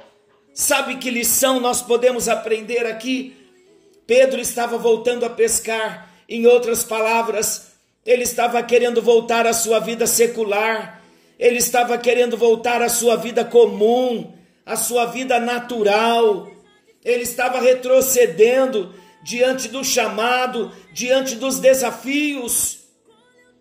Sabe 0.54 0.96
que 0.96 1.10
lição 1.10 1.60
nós 1.60 1.82
podemos 1.82 2.28
aprender 2.28 2.86
aqui? 2.86 3.36
Pedro 4.06 4.40
estava 4.40 4.78
voltando 4.78 5.26
a 5.26 5.30
pescar, 5.30 6.08
em 6.28 6.46
outras 6.46 6.84
palavras, 6.84 7.72
ele 8.04 8.22
estava 8.22 8.62
querendo 8.62 9.02
voltar 9.02 9.46
à 9.46 9.52
sua 9.52 9.80
vida 9.80 10.06
secular, 10.06 10.95
ele 11.38 11.58
estava 11.58 11.98
querendo 11.98 12.36
voltar 12.36 12.80
à 12.82 12.88
sua 12.88 13.16
vida 13.16 13.44
comum, 13.44 14.32
à 14.64 14.76
sua 14.76 15.06
vida 15.06 15.38
natural, 15.38 16.50
ele 17.04 17.22
estava 17.22 17.60
retrocedendo 17.60 18.94
diante 19.22 19.68
do 19.68 19.84
chamado, 19.84 20.72
diante 20.92 21.36
dos 21.36 21.60
desafios. 21.60 22.80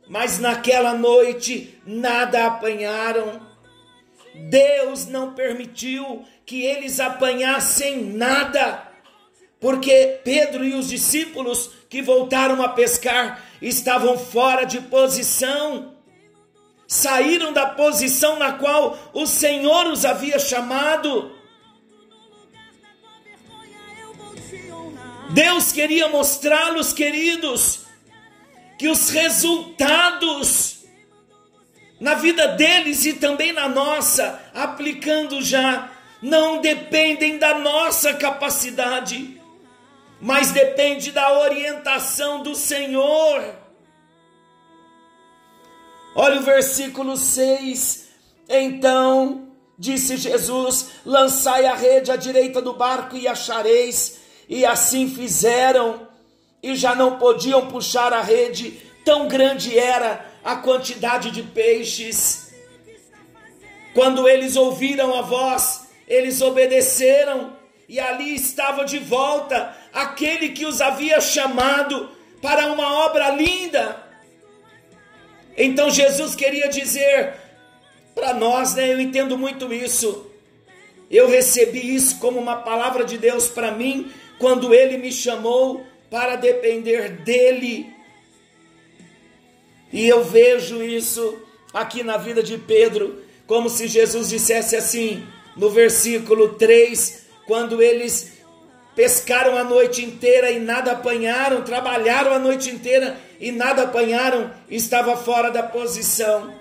Mas 0.08 0.40
naquela 0.40 0.94
noite 0.94 1.80
nada 1.86 2.46
apanharam. 2.46 3.42
Deus 4.50 5.08
não 5.08 5.34
permitiu 5.34 6.24
que 6.46 6.62
eles 6.64 7.00
apanhassem 7.00 8.04
nada, 8.04 8.88
porque 9.60 10.20
Pedro 10.24 10.64
e 10.64 10.76
os 10.76 10.90
discípulos 10.90 11.72
que 11.90 12.02
voltaram 12.02 12.62
a 12.62 12.70
pescar 12.70 13.44
estavam 13.62 14.18
fora 14.18 14.66
de 14.66 14.82
posição, 14.82 15.95
saíram 16.88 17.52
da 17.52 17.66
posição 17.68 18.38
na 18.38 18.54
qual 18.54 18.98
o 19.14 19.26
Senhor 19.26 19.88
os 19.88 20.06
havia 20.06 20.40
chamado. 20.40 21.32
Deus 25.30 25.72
queria 25.72 26.08
mostrá-los, 26.08 26.94
queridos, 26.94 27.82
que 28.78 28.88
os 28.88 29.10
resultados 29.10 30.76
na 32.00 32.14
vida 32.14 32.50
deles 32.50 33.06
e 33.06 33.14
também 33.14 33.54
na 33.54 33.70
nossa, 33.70 34.40
aplicando 34.54 35.42
já, 35.42 35.90
não 36.22 36.60
dependem 36.60 37.38
da 37.38 37.58
nossa 37.60 38.14
capacidade, 38.14 39.42
mas 40.20 40.52
depende 40.52 41.12
da 41.12 41.40
orientação 41.40 42.44
do 42.44 42.56
Senhor. 42.56 43.65
Olha 46.16 46.40
o 46.40 46.44
versículo 46.44 47.18
6. 47.18 48.06
Então 48.48 49.50
disse 49.78 50.16
Jesus: 50.16 50.92
Lançai 51.06 51.66
a 51.66 51.76
rede 51.76 52.10
à 52.10 52.16
direita 52.16 52.62
do 52.62 52.72
barco 52.72 53.18
e 53.18 53.28
achareis. 53.28 54.22
E 54.48 54.66
assim 54.66 55.10
fizeram, 55.10 56.08
e 56.64 56.76
já 56.76 56.96
não 56.96 57.18
podiam 57.18 57.68
puxar 57.68 58.14
a 58.14 58.22
rede, 58.22 58.80
tão 59.04 59.28
grande 59.28 59.78
era 59.78 60.26
a 60.44 60.56
quantidade 60.56 61.32
de 61.32 61.42
peixes. 61.44 62.54
Quando 63.94 64.28
eles 64.28 64.56
ouviram 64.56 65.16
a 65.16 65.22
voz, 65.24 65.88
eles 66.08 66.42
obedeceram, 66.42 67.54
e 67.90 68.00
ali 68.00 68.36
estava 68.36 68.86
de 68.86 69.00
volta 69.00 69.76
aquele 69.92 70.50
que 70.50 70.66
os 70.66 70.80
havia 70.80 71.20
chamado 71.20 72.10
para 72.40 72.68
uma 72.72 73.06
obra 73.06 73.32
linda. 73.32 74.05
Então 75.58 75.90
Jesus 75.90 76.36
queria 76.36 76.68
dizer 76.68 77.34
para 78.14 78.34
nós, 78.34 78.76
né? 78.76 78.92
Eu 78.92 79.00
entendo 79.00 79.38
muito 79.38 79.74
isso. 79.74 80.30
Eu 81.10 81.28
recebi 81.30 81.96
isso 81.96 82.20
como 82.20 82.40
uma 82.40 82.58
palavra 82.58 83.04
de 83.04 83.18
Deus 83.18 83.48
para 83.48 83.72
mim 83.72 84.12
quando 84.40 84.74
ele 84.74 84.98
me 84.98 85.12
chamou 85.12 85.86
para 86.10 86.36
depender 86.36 87.10
dele. 87.10 87.94
E 89.94 90.08
eu 90.08 90.24
vejo 90.24 90.84
isso 90.84 91.38
aqui 91.74 92.04
na 92.04 92.18
vida 92.18 92.42
de 92.42 92.58
Pedro, 92.58 93.24
como 93.46 93.70
se 93.70 93.88
Jesus 93.88 94.30
dissesse 94.30 94.76
assim, 94.76 95.26
no 95.56 95.70
versículo 95.70 96.56
3, 96.56 97.28
quando 97.46 97.82
eles 97.82 98.35
pescaram 98.96 99.58
a 99.58 99.64
noite 99.64 100.04
inteira 100.04 100.50
e 100.50 100.60
nada 100.60 100.94
apanharam, 100.94 101.64
trabalharam 101.64 102.34
a 102.34 102.40
noite 102.40 102.70
inteira 102.70 103.20
e 103.40 103.52
nada 103.52 103.84
apanharam, 103.84 104.52
estava 104.70 105.18
fora 105.18 105.52
da 105.52 105.62
posição. 105.62 106.54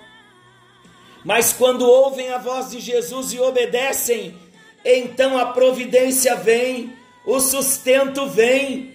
Mas 1.24 1.52
quando 1.52 1.88
ouvem 1.88 2.30
a 2.30 2.38
voz 2.38 2.70
de 2.70 2.80
Jesus 2.80 3.32
e 3.32 3.38
obedecem, 3.38 4.36
então 4.84 5.38
a 5.38 5.46
providência 5.46 6.34
vem, 6.34 6.94
o 7.24 7.40
sustento 7.40 8.26
vem. 8.26 8.92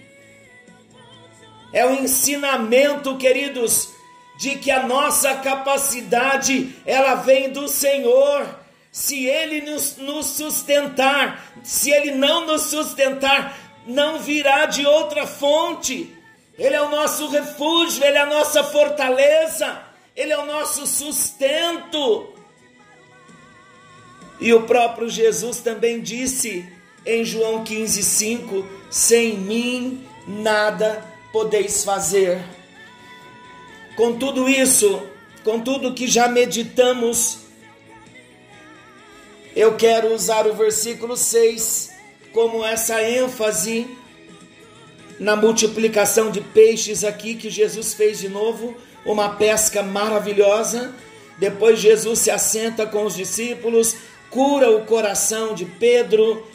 É 1.72 1.84
o 1.86 1.94
ensinamento, 1.94 3.16
queridos, 3.16 3.88
de 4.38 4.56
que 4.56 4.70
a 4.70 4.86
nossa 4.86 5.34
capacidade 5.36 6.76
ela 6.86 7.16
vem 7.16 7.50
do 7.50 7.66
Senhor. 7.66 8.59
Se 8.92 9.26
Ele 9.26 9.60
nos, 9.60 9.96
nos 9.96 10.26
sustentar, 10.26 11.52
se 11.62 11.90
Ele 11.90 12.12
não 12.12 12.46
nos 12.46 12.62
sustentar, 12.62 13.56
não 13.86 14.18
virá 14.18 14.66
de 14.66 14.84
outra 14.86 15.26
fonte. 15.26 16.16
Ele 16.58 16.74
é 16.74 16.82
o 16.82 16.90
nosso 16.90 17.28
refúgio, 17.28 18.04
Ele 18.04 18.18
é 18.18 18.22
a 18.22 18.26
nossa 18.26 18.64
fortaleza, 18.64 19.80
Ele 20.16 20.32
é 20.32 20.38
o 20.38 20.46
nosso 20.46 20.86
sustento. 20.86 22.34
E 24.40 24.52
o 24.52 24.62
próprio 24.62 25.08
Jesus 25.08 25.60
também 25.60 26.00
disse 26.00 26.66
em 27.06 27.24
João 27.24 27.62
15,5: 27.64 28.64
Sem 28.90 29.36
mim 29.36 30.06
nada 30.26 31.04
podeis 31.32 31.84
fazer. 31.84 32.42
Com 33.96 34.16
tudo 34.16 34.48
isso, 34.48 35.02
com 35.44 35.60
tudo 35.60 35.94
que 35.94 36.06
já 36.06 36.26
meditamos, 36.28 37.49
eu 39.54 39.74
quero 39.76 40.14
usar 40.14 40.46
o 40.46 40.54
versículo 40.54 41.16
6 41.16 41.90
como 42.32 42.64
essa 42.64 43.02
ênfase 43.02 43.86
na 45.18 45.36
multiplicação 45.36 46.30
de 46.30 46.40
peixes 46.40 47.04
aqui 47.04 47.34
que 47.34 47.50
Jesus 47.50 47.92
fez 47.92 48.18
de 48.20 48.28
novo, 48.28 48.74
uma 49.04 49.30
pesca 49.30 49.82
maravilhosa. 49.82 50.94
Depois 51.36 51.78
Jesus 51.78 52.20
se 52.20 52.30
assenta 52.30 52.86
com 52.86 53.04
os 53.04 53.16
discípulos, 53.16 53.96
cura 54.30 54.70
o 54.70 54.84
coração 54.86 55.54
de 55.54 55.64
Pedro, 55.64 56.46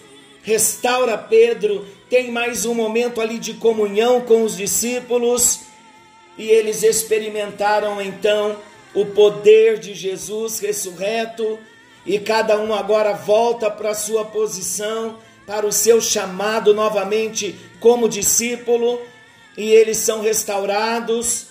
restaura 0.42 1.18
Pedro, 1.18 1.86
tem 2.10 2.32
mais 2.32 2.66
um 2.66 2.74
momento 2.74 3.20
ali 3.20 3.38
de 3.38 3.56
comunhão 3.56 4.22
com 4.22 4.44
os 4.44 4.56
discípulos 4.56 5.62
e 6.38 6.48
eles 6.50 6.84
experimentaram 6.84 8.02
então 8.02 8.58
o 8.94 9.06
poder 9.06 9.80
de 9.80 9.94
Jesus 9.94 10.60
ressurreto 10.60 11.60
e 12.06 12.20
cada 12.20 12.60
um 12.60 12.74
agora 12.74 13.14
volta 13.14 13.70
para 13.70 13.92
a 13.92 13.96
sua 13.96 14.26
posição, 14.26 15.18
para 15.48 15.66
o 15.66 15.72
seu 15.72 16.00
chamado 16.02 16.74
novamente 16.74 17.56
como 17.80 18.10
discípulo, 18.10 19.00
e 19.58 19.72
eles 19.72 19.98
são 19.98 20.22
restaurados, 20.22 21.48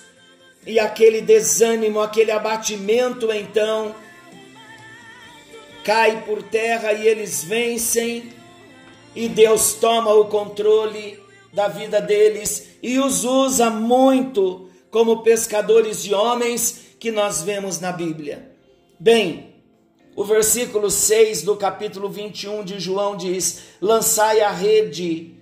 e 0.65 0.79
aquele 0.79 1.21
desânimo, 1.21 1.99
aquele 1.99 2.31
abatimento 2.31 3.31
então 3.31 3.95
cai 5.83 6.23
por 6.25 6.41
terra 6.41 6.93
e 6.93 7.07
eles 7.07 7.43
vencem, 7.43 8.33
e 9.15 9.29
Deus 9.29 9.73
toma 9.73 10.13
o 10.13 10.25
controle 10.25 11.19
da 11.55 11.69
vida 11.69 12.01
deles 12.01 12.67
e 12.83 12.99
os 12.99 13.23
usa 13.23 13.69
muito 13.69 14.69
como 14.91 15.23
pescadores 15.23 16.03
de 16.03 16.13
homens 16.13 16.81
que 16.99 17.11
nós 17.11 17.41
vemos 17.41 17.79
na 17.79 17.93
Bíblia. 17.93 18.51
Bem, 18.99 19.54
o 20.15 20.23
versículo 20.23 20.89
6 20.89 21.41
do 21.41 21.57
capítulo 21.57 22.09
21 22.09 22.63
de 22.63 22.79
João 22.79 23.17
diz: 23.17 23.63
Lançai 23.81 24.39
a 24.39 24.49
rede 24.49 25.35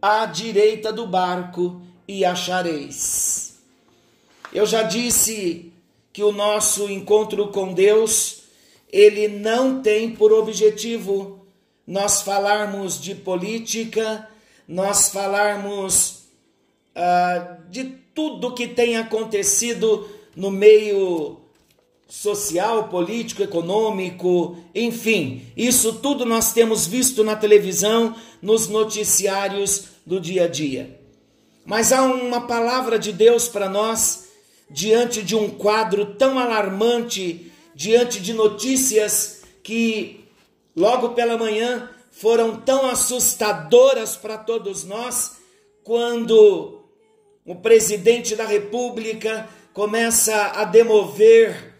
à 0.00 0.24
direita 0.24 0.92
do 0.92 1.06
barco 1.06 1.82
e 2.06 2.24
achareis. 2.24 3.58
Eu 4.52 4.64
já 4.64 4.84
disse 4.84 5.72
que 6.12 6.22
o 6.22 6.30
nosso 6.30 6.88
encontro 6.88 7.48
com 7.48 7.74
Deus, 7.74 8.44
ele 8.90 9.26
não 9.26 9.82
tem 9.82 10.12
por 10.12 10.32
objetivo 10.32 11.44
nós 11.84 12.22
falarmos 12.22 13.00
de 13.00 13.14
política, 13.14 14.28
nós 14.66 15.08
falarmos 15.08 16.28
uh, 16.94 17.70
de 17.70 17.84
tudo 18.14 18.54
que 18.54 18.68
tem 18.68 18.96
acontecido 18.96 20.08
no 20.34 20.50
meio 20.50 21.45
social, 22.08 22.88
político, 22.88 23.42
econômico, 23.42 24.56
enfim, 24.74 25.42
isso 25.56 25.94
tudo 25.94 26.24
nós 26.24 26.52
temos 26.52 26.86
visto 26.86 27.24
na 27.24 27.34
televisão, 27.34 28.14
nos 28.40 28.68
noticiários 28.68 29.86
do 30.04 30.20
dia 30.20 30.44
a 30.44 30.48
dia. 30.48 31.00
Mas 31.64 31.92
há 31.92 32.02
uma 32.02 32.46
palavra 32.46 32.98
de 32.98 33.12
Deus 33.12 33.48
para 33.48 33.68
nós 33.68 34.28
diante 34.70 35.22
de 35.22 35.34
um 35.34 35.50
quadro 35.50 36.14
tão 36.14 36.38
alarmante 36.38 37.50
diante 37.74 38.20
de 38.20 38.32
notícias 38.32 39.42
que 39.62 40.24
logo 40.74 41.10
pela 41.10 41.36
manhã 41.36 41.90
foram 42.12 42.56
tão 42.56 42.88
assustadoras 42.88 44.16
para 44.16 44.38
todos 44.38 44.84
nós, 44.84 45.32
quando 45.82 46.82
o 47.44 47.54
presidente 47.56 48.34
da 48.34 48.46
República 48.46 49.48
começa 49.72 50.34
a 50.54 50.64
demover 50.64 51.75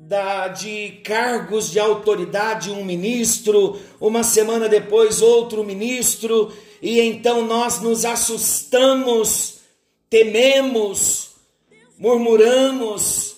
da, 0.00 0.48
de 0.48 1.00
cargos 1.04 1.70
de 1.70 1.78
autoridade 1.78 2.70
um 2.70 2.82
ministro, 2.82 3.78
uma 4.00 4.22
semana 4.22 4.66
depois 4.66 5.20
outro 5.20 5.62
ministro, 5.62 6.50
e 6.80 6.98
então 7.00 7.44
nós 7.44 7.82
nos 7.82 8.06
assustamos, 8.06 9.58
tememos, 10.08 11.32
murmuramos, 11.98 13.36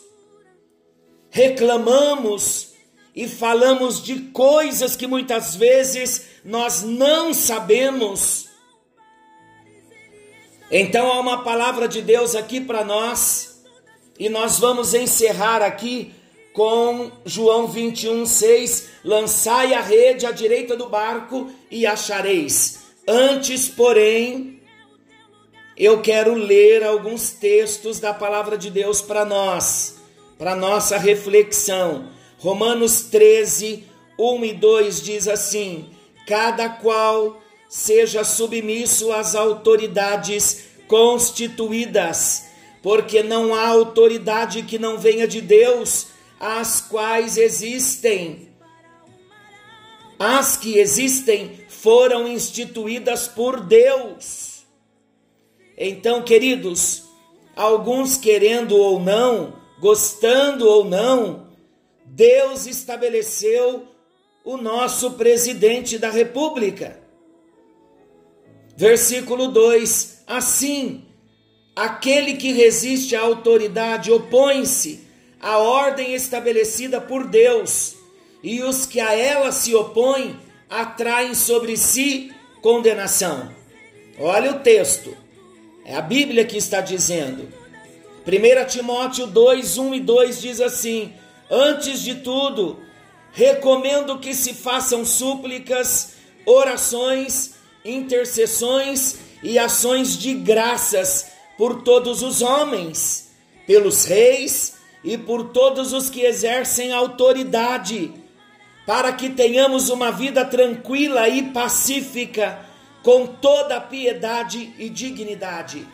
reclamamos 1.30 2.74
e 3.14 3.26
falamos 3.26 4.00
de 4.00 4.20
coisas 4.30 4.94
que 4.94 5.08
muitas 5.08 5.56
vezes 5.56 6.26
nós 6.44 6.82
não 6.82 7.34
sabemos. 7.34 8.46
Então 10.70 11.10
há 11.10 11.18
uma 11.18 11.42
palavra 11.42 11.88
de 11.88 12.00
Deus 12.00 12.36
aqui 12.36 12.60
para 12.60 12.84
nós, 12.84 13.64
e 14.16 14.28
nós 14.28 14.60
vamos 14.60 14.94
encerrar 14.94 15.60
aqui 15.60 16.14
com 16.52 17.10
João 17.24 17.66
21, 17.66 18.26
6: 18.26 18.88
Lançai 19.04 19.74
a 19.74 19.80
rede 19.80 20.26
à 20.26 20.30
direita 20.30 20.76
do 20.76 20.88
barco 20.88 21.50
e 21.70 21.86
achareis. 21.86 22.80
Antes, 23.06 23.68
porém, 23.68 24.60
eu 25.76 26.00
quero 26.00 26.34
ler 26.34 26.84
alguns 26.84 27.32
textos 27.32 27.98
da 27.98 28.12
palavra 28.12 28.56
de 28.56 28.70
Deus 28.70 29.00
para 29.00 29.24
nós, 29.24 29.96
para 30.38 30.54
nossa 30.54 30.98
reflexão. 30.98 32.08
Romanos 32.38 33.02
13, 33.02 33.84
1 34.18 34.44
e 34.44 34.52
2 34.52 35.02
diz 35.02 35.28
assim: 35.28 35.88
Cada 36.26 36.68
qual 36.68 37.40
seja 37.68 38.22
submisso 38.22 39.10
às 39.12 39.34
autoridades 39.34 40.64
constituídas, 40.86 42.44
porque 42.82 43.22
não 43.22 43.54
há 43.54 43.68
autoridade 43.68 44.62
que 44.62 44.78
não 44.78 44.98
venha 44.98 45.26
de 45.26 45.40
Deus 45.40 46.08
as 46.42 46.80
quais 46.80 47.36
existem. 47.36 48.48
As 50.18 50.56
que 50.56 50.76
existem 50.76 51.56
foram 51.68 52.26
instituídas 52.26 53.28
por 53.28 53.60
Deus. 53.60 54.64
Então, 55.78 56.20
queridos, 56.22 57.04
alguns 57.54 58.16
querendo 58.16 58.76
ou 58.76 58.98
não, 58.98 59.54
gostando 59.80 60.68
ou 60.68 60.84
não, 60.84 61.46
Deus 62.04 62.66
estabeleceu 62.66 63.86
o 64.44 64.56
nosso 64.56 65.12
presidente 65.12 65.96
da 65.96 66.10
República. 66.10 67.00
Versículo 68.76 69.46
2: 69.46 70.24
Assim, 70.26 71.04
aquele 71.76 72.34
que 72.34 72.52
resiste 72.52 73.14
à 73.14 73.20
autoridade 73.20 74.10
opõe-se 74.10 75.11
a 75.42 75.58
ordem 75.58 76.14
estabelecida 76.14 77.00
por 77.00 77.26
Deus, 77.26 77.96
e 78.44 78.62
os 78.62 78.86
que 78.86 79.00
a 79.00 79.12
ela 79.12 79.50
se 79.50 79.74
opõem 79.74 80.38
atraem 80.70 81.34
sobre 81.34 81.76
si 81.76 82.32
condenação. 82.62 83.50
Olha 84.18 84.52
o 84.52 84.60
texto, 84.60 85.16
é 85.84 85.96
a 85.96 86.00
Bíblia 86.00 86.44
que 86.44 86.56
está 86.56 86.80
dizendo. 86.80 87.48
1 88.24 88.66
Timóteo 88.68 89.26
2, 89.26 89.78
1 89.78 89.94
e 89.94 90.00
2 90.00 90.40
diz 90.40 90.60
assim: 90.60 91.12
Antes 91.50 92.02
de 92.02 92.16
tudo, 92.16 92.78
recomendo 93.32 94.20
que 94.20 94.32
se 94.32 94.54
façam 94.54 95.04
súplicas, 95.04 96.14
orações, 96.46 97.54
intercessões 97.84 99.16
e 99.42 99.58
ações 99.58 100.16
de 100.16 100.34
graças 100.34 101.32
por 101.58 101.82
todos 101.82 102.22
os 102.22 102.42
homens, 102.42 103.30
pelos 103.66 104.04
reis 104.04 104.81
e 105.04 105.18
por 105.18 105.50
todos 105.50 105.92
os 105.92 106.08
que 106.08 106.22
exercem 106.22 106.92
autoridade, 106.92 108.12
para 108.86 109.12
que 109.12 109.30
tenhamos 109.30 109.88
uma 109.88 110.10
vida 110.10 110.44
tranquila 110.44 111.28
e 111.28 111.42
pacífica, 111.42 112.58
com 113.02 113.26
toda 113.26 113.80
piedade 113.80 114.72
e 114.78 114.88
dignidade. 114.88 115.86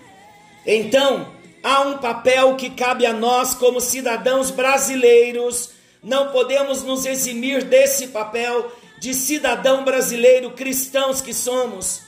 Então, 0.67 1.29
há 1.63 1.81
um 1.81 1.99
papel 1.99 2.55
que 2.57 2.71
cabe 2.71 3.07
a 3.07 3.13
nós 3.13 3.55
como 3.55 3.81
cidadãos 3.81 4.51
brasileiros, 4.51 5.71
não 6.03 6.29
podemos 6.29 6.83
nos 6.83 7.07
eximir 7.07 7.65
desse 7.65 8.09
papel 8.09 8.71
de 9.01 9.15
cidadão 9.15 9.85
brasileiro, 9.85 10.51
cristãos 10.51 11.21
que 11.21 11.33
somos. 11.33 12.03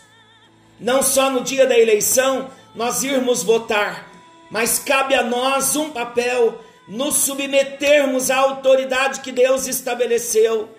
Não 0.79 1.03
só 1.03 1.31
no 1.31 1.43
dia 1.43 1.67
da 1.67 1.79
eleição 1.79 2.51
nós 2.75 3.03
irmos 3.03 3.43
votar, 3.43 4.11
mas 4.51 4.79
cabe 4.79 5.15
a 5.15 5.23
nós 5.23 5.77
um 5.77 5.91
papel 5.91 6.63
nos 6.91 7.15
submetermos 7.19 8.33
à 8.33 8.39
autoridade 8.39 9.21
que 9.21 9.31
Deus 9.31 9.69
estabeleceu 9.69 10.75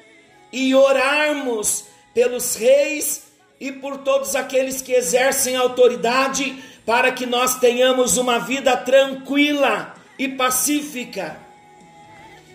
e 0.52 0.76
orarmos 0.76 1.86
pelos 2.14 2.56
reis 2.56 3.24
e 3.58 3.72
por 3.72 4.00
todos 4.00 4.36
aqueles 4.36 4.82
que 4.82 4.92
exercem 4.92 5.56
autoridade, 5.56 6.62
para 6.86 7.14
que 7.14 7.26
nós 7.26 7.60
tenhamos 7.60 8.18
uma 8.18 8.40
vida 8.40 8.76
tranquila 8.76 9.96
e 10.20 10.28
pacífica. 10.28 11.40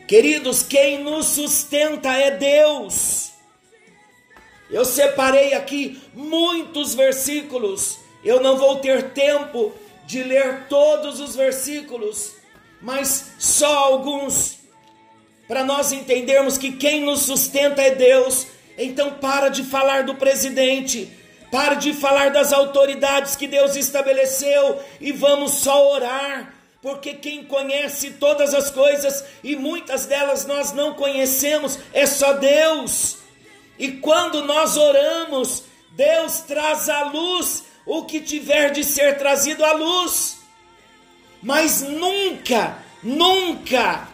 Queridos, 0.07 0.63
quem 0.63 1.03
nos 1.03 1.25
sustenta 1.27 2.13
é 2.13 2.33
Deus. 2.33 3.31
Eu 4.71 4.85
separei 4.85 5.55
aqui 5.55 5.99
muitos 6.13 6.95
versículos, 6.95 7.99
eu 8.23 8.39
não 8.39 8.59
vou 8.59 8.81
ter 8.81 9.13
tempo 9.13 9.73
de 10.05 10.23
ler 10.23 10.67
todos 10.69 11.21
os 11.21 11.35
versículos, 11.35 12.33
mas 12.81 13.33
só 13.39 13.79
alguns, 13.79 14.59
para 15.49 15.65
nós 15.65 15.93
entendermos 15.93 16.59
que 16.59 16.73
quem 16.73 17.03
nos 17.03 17.23
sustenta 17.23 17.83
é 17.83 17.91
Deus. 17.91 18.47
Então, 18.79 19.15
para 19.15 19.49
de 19.49 19.65
falar 19.65 20.05
do 20.05 20.15
presidente, 20.15 21.11
para 21.51 21.75
de 21.75 21.93
falar 21.93 22.31
das 22.31 22.53
autoridades 22.53 23.37
que 23.37 23.47
Deus 23.47 23.77
estabeleceu 23.77 24.81
e 25.01 25.13
vamos 25.13 25.53
só 25.53 25.93
orar, 25.93 26.55
porque 26.83 27.15
quem 27.15 27.45
conhece 27.45 28.13
todas 28.13 28.55
as 28.55 28.71
coisas 28.71 29.25
e 29.43 29.57
muitas 29.57 30.07
delas 30.07 30.45
nós 30.45 30.73
não 30.73 30.95
conhecemos 30.95 31.79
é 31.93 32.05
só 32.07 32.35
Deus. 32.35 33.19
E 33.79 33.93
quando 33.93 34.45
nós 34.45 34.77
oramos, 34.77 35.65
Deus 35.93 36.41
traz 36.41 36.89
à 36.89 37.05
luz 37.05 37.65
o 37.87 38.05
que 38.05 38.21
tiver 38.21 38.71
de 38.71 38.85
ser 38.85 39.17
trazido 39.17 39.65
à 39.65 39.73
luz 39.73 40.46
mas 41.43 41.83
nunca, 41.83 42.79
nunca, 43.03 44.09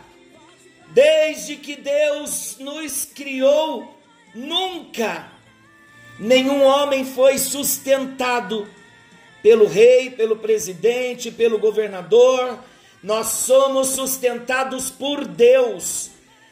desde 0.89 1.57
que 1.57 1.77
Deus 1.77 2.57
nos 2.59 3.05
criou, 3.05 3.99
nunca 4.35 5.33
nenhum 6.19 6.63
homem 6.63 7.05
foi 7.05 7.39
sustentado 7.39 8.69
pelo 9.43 9.67
rei, 9.67 10.11
pelo 10.11 10.37
presidente, 10.37 11.31
pelo 11.31 11.59
governador. 11.59 12.59
Nós 13.03 13.27
somos 13.27 13.89
sustentados 13.89 14.91
por 14.91 15.27
Deus. 15.27 16.11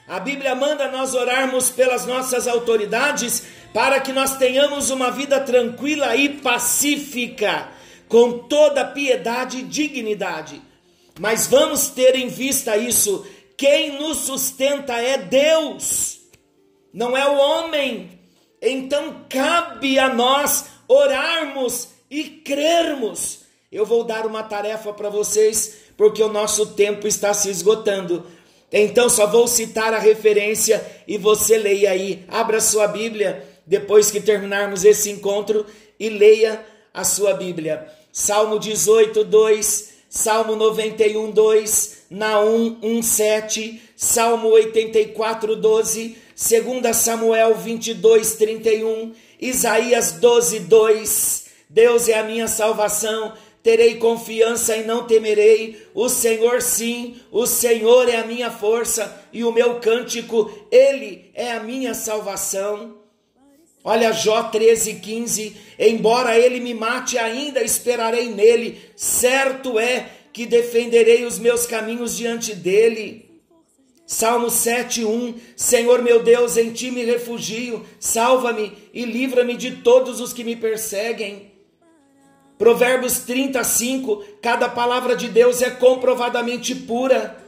A 0.08 0.18
Bíblia 0.18 0.56
manda 0.56 0.90
nós 0.90 1.14
orarmos 1.14 1.70
pelas 1.70 2.04
nossas 2.04 2.48
autoridades 2.48 3.44
para 3.72 4.00
que 4.00 4.12
nós 4.12 4.36
tenhamos 4.36 4.90
uma 4.90 5.10
vida 5.10 5.38
tranquila 5.38 6.16
e 6.16 6.28
pacífica 6.28 7.68
com 8.10 8.40
toda 8.40 8.84
piedade 8.84 9.58
e 9.58 9.62
dignidade. 9.62 10.60
Mas 11.18 11.46
vamos 11.46 11.88
ter 11.88 12.16
em 12.16 12.26
vista 12.28 12.76
isso: 12.76 13.24
quem 13.56 13.98
nos 13.98 14.18
sustenta 14.18 14.94
é 15.00 15.16
Deus, 15.16 16.18
não 16.92 17.16
é 17.16 17.26
o 17.26 17.38
homem. 17.38 18.18
Então 18.60 19.24
cabe 19.28 19.98
a 19.98 20.12
nós 20.12 20.66
orarmos 20.86 21.88
e 22.10 22.24
crermos. 22.24 23.40
Eu 23.70 23.86
vou 23.86 24.02
dar 24.02 24.26
uma 24.26 24.42
tarefa 24.42 24.92
para 24.92 25.08
vocês, 25.08 25.76
porque 25.96 26.22
o 26.22 26.32
nosso 26.32 26.74
tempo 26.74 27.06
está 27.06 27.32
se 27.32 27.48
esgotando. 27.48 28.26
Então 28.72 29.08
só 29.08 29.26
vou 29.26 29.46
citar 29.46 29.94
a 29.94 29.98
referência 29.98 30.84
e 31.06 31.16
você 31.16 31.56
leia 31.56 31.92
aí. 31.92 32.24
Abra 32.28 32.60
sua 32.60 32.88
Bíblia 32.88 33.46
depois 33.64 34.10
que 34.10 34.20
terminarmos 34.20 34.84
esse 34.84 35.10
encontro 35.10 35.64
e 35.98 36.08
leia 36.08 36.64
a 36.92 37.04
sua 37.04 37.34
Bíblia. 37.34 37.99
Salmo 38.12 38.58
18, 38.58 39.24
2, 39.24 39.90
Salmo 40.08 40.56
91, 40.56 41.30
2, 41.30 41.98
Naum 42.10 42.76
1, 42.82 43.02
7, 43.02 43.82
Salmo 43.96 44.48
84, 44.48 45.54
12, 45.54 46.16
2 46.34 46.96
Samuel 46.96 47.54
22, 47.54 48.34
31, 48.34 49.12
Isaías 49.40 50.12
12, 50.12 50.60
2, 50.60 51.44
Deus 51.68 52.08
é 52.08 52.18
a 52.18 52.24
minha 52.24 52.48
salvação, 52.48 53.32
terei 53.62 53.94
confiança 53.96 54.76
e 54.76 54.84
não 54.84 55.06
temerei. 55.06 55.86
O 55.94 56.08
Senhor, 56.08 56.60
sim, 56.60 57.20
o 57.30 57.46
Senhor 57.46 58.08
é 58.08 58.16
a 58.16 58.26
minha 58.26 58.50
força 58.50 59.22
e 59.32 59.44
o 59.44 59.52
meu 59.52 59.78
cântico, 59.78 60.50
ele 60.72 61.30
é 61.32 61.52
a 61.52 61.62
minha 61.62 61.94
salvação. 61.94 62.96
Olha 63.82 64.12
Jó 64.12 64.50
13,15: 64.50 65.54
Embora 65.78 66.38
ele 66.38 66.60
me 66.60 66.74
mate, 66.74 67.16
ainda 67.16 67.62
esperarei 67.62 68.28
nele, 68.28 68.80
certo 68.94 69.78
é 69.78 70.06
que 70.32 70.46
defenderei 70.46 71.24
os 71.24 71.38
meus 71.38 71.66
caminhos 71.66 72.16
diante 72.16 72.54
dele. 72.54 73.30
Salmo 74.06 74.48
7:1 74.48 75.34
Senhor 75.56 76.02
meu 76.02 76.22
Deus, 76.22 76.56
em 76.56 76.72
ti 76.72 76.90
me 76.90 77.04
refugio, 77.04 77.86
salva-me 77.98 78.72
e 78.92 79.04
livra-me 79.04 79.56
de 79.56 79.76
todos 79.76 80.20
os 80.20 80.32
que 80.32 80.44
me 80.44 80.56
perseguem. 80.56 81.50
Provérbios 82.58 83.20
35, 83.20 84.22
cada 84.42 84.68
palavra 84.68 85.16
de 85.16 85.28
Deus 85.28 85.62
é 85.62 85.70
comprovadamente 85.70 86.74
pura. 86.74 87.42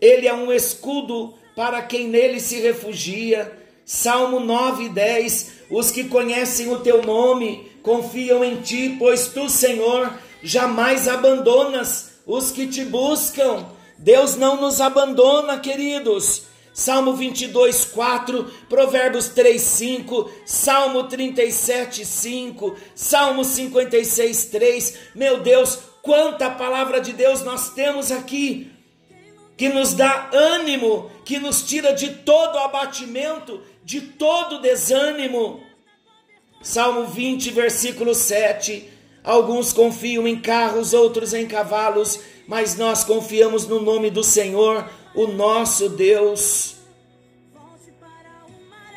Ele 0.00 0.28
é 0.28 0.34
um 0.34 0.52
escudo 0.52 1.34
para 1.56 1.82
quem 1.82 2.06
nele 2.06 2.38
se 2.38 2.60
refugia. 2.60 3.50
Salmo 3.88 4.38
9, 4.38 4.90
10. 4.90 5.52
Os 5.70 5.90
que 5.90 6.04
conhecem 6.04 6.70
o 6.70 6.80
teu 6.80 7.02
nome 7.02 7.72
confiam 7.82 8.44
em 8.44 8.56
ti, 8.56 8.96
pois 8.98 9.28
tu, 9.28 9.48
Senhor, 9.48 10.12
jamais 10.42 11.08
abandonas 11.08 12.10
os 12.26 12.50
que 12.50 12.66
te 12.66 12.84
buscam. 12.84 13.64
Deus 13.96 14.36
não 14.36 14.60
nos 14.60 14.82
abandona, 14.82 15.58
queridos. 15.58 16.42
Salmo 16.74 17.14
22, 17.14 17.86
4, 17.86 18.44
Provérbios 18.68 19.30
3, 19.30 19.60
5, 19.60 20.30
Salmo 20.44 21.04
37, 21.04 22.04
5, 22.04 22.76
Salmo 22.94 23.42
56, 23.42 24.44
3. 24.44 24.94
Meu 25.14 25.40
Deus, 25.40 25.78
quanta 26.02 26.50
palavra 26.50 27.00
de 27.00 27.14
Deus 27.14 27.42
nós 27.42 27.70
temos 27.70 28.12
aqui, 28.12 28.70
que 29.56 29.70
nos 29.70 29.94
dá 29.94 30.30
ânimo, 30.32 31.10
que 31.24 31.38
nos 31.40 31.62
tira 31.62 31.92
de 31.92 32.10
todo 32.10 32.58
abatimento, 32.58 33.60
de 33.88 34.02
todo 34.02 34.60
desânimo. 34.60 35.62
Salmo 36.60 37.06
20, 37.06 37.50
versículo 37.52 38.14
7. 38.14 38.86
Alguns 39.24 39.72
confiam 39.72 40.28
em 40.28 40.38
carros, 40.38 40.92
outros 40.92 41.32
em 41.32 41.46
cavalos, 41.46 42.20
mas 42.46 42.76
nós 42.76 43.02
confiamos 43.02 43.66
no 43.66 43.80
nome 43.80 44.10
do 44.10 44.22
Senhor 44.22 44.86
o 45.14 45.26
nosso 45.28 45.88
Deus. 45.88 46.74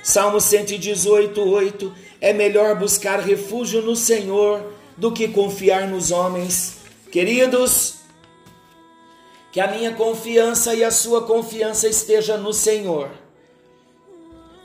Salmo 0.03 0.41
118, 0.41 1.39
8: 1.39 1.95
É 2.19 2.33
melhor 2.33 2.77
buscar 2.77 3.21
refúgio 3.21 3.81
no 3.81 3.95
Senhor 3.95 4.73
do 4.97 5.13
que 5.13 5.29
confiar 5.29 5.87
nos 5.87 6.11
homens. 6.11 6.79
Queridos, 7.09 7.95
que 9.53 9.61
a 9.61 9.67
minha 9.67 9.93
confiança 9.93 10.75
e 10.75 10.83
a 10.83 10.91
sua 10.91 11.21
confiança 11.21 11.87
esteja 11.87 12.35
no 12.35 12.51
Senhor. 12.51 13.20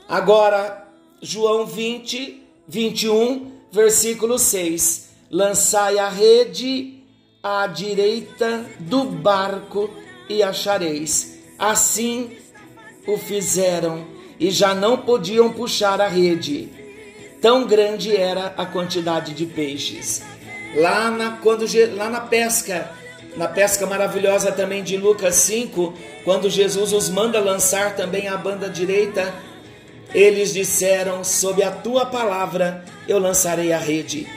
Agora, 0.07 0.87
João 1.21 1.65
20, 1.65 2.43
21, 2.67 3.51
versículo 3.71 4.39
6: 4.39 5.09
Lançai 5.29 5.99
a 5.99 6.09
rede 6.09 7.03
à 7.43 7.67
direita 7.67 8.65
do 8.79 9.03
barco 9.03 9.89
e 10.29 10.43
achareis 10.43 11.37
Assim 11.57 12.37
o 13.07 13.17
fizeram 13.17 14.05
e 14.39 14.51
já 14.51 14.75
não 14.75 14.97
podiam 14.97 15.51
puxar 15.51 15.99
a 15.99 16.07
rede. 16.07 16.69
Tão 17.41 17.65
grande 17.65 18.15
era 18.15 18.53
a 18.57 18.65
quantidade 18.65 19.33
de 19.33 19.45
peixes. 19.45 20.21
Lá 20.75 21.09
na, 21.09 21.31
quando, 21.37 21.65
lá 21.95 22.09
na 22.09 22.21
pesca, 22.21 22.91
na 23.35 23.47
pesca 23.47 23.87
maravilhosa 23.87 24.51
também 24.51 24.83
de 24.83 24.97
Lucas 24.97 25.35
5, 25.35 25.93
quando 26.23 26.49
Jesus 26.49 26.93
os 26.93 27.09
manda 27.09 27.39
lançar 27.39 27.95
também 27.95 28.27
a 28.27 28.37
banda 28.37 28.69
direita, 28.69 29.33
eles 30.13 30.53
disseram: 30.53 31.23
Sob 31.23 31.61
a 31.63 31.71
tua 31.71 32.05
palavra 32.05 32.83
eu 33.07 33.19
lançarei 33.19 33.73
a 33.73 33.79
rede. 33.79 34.27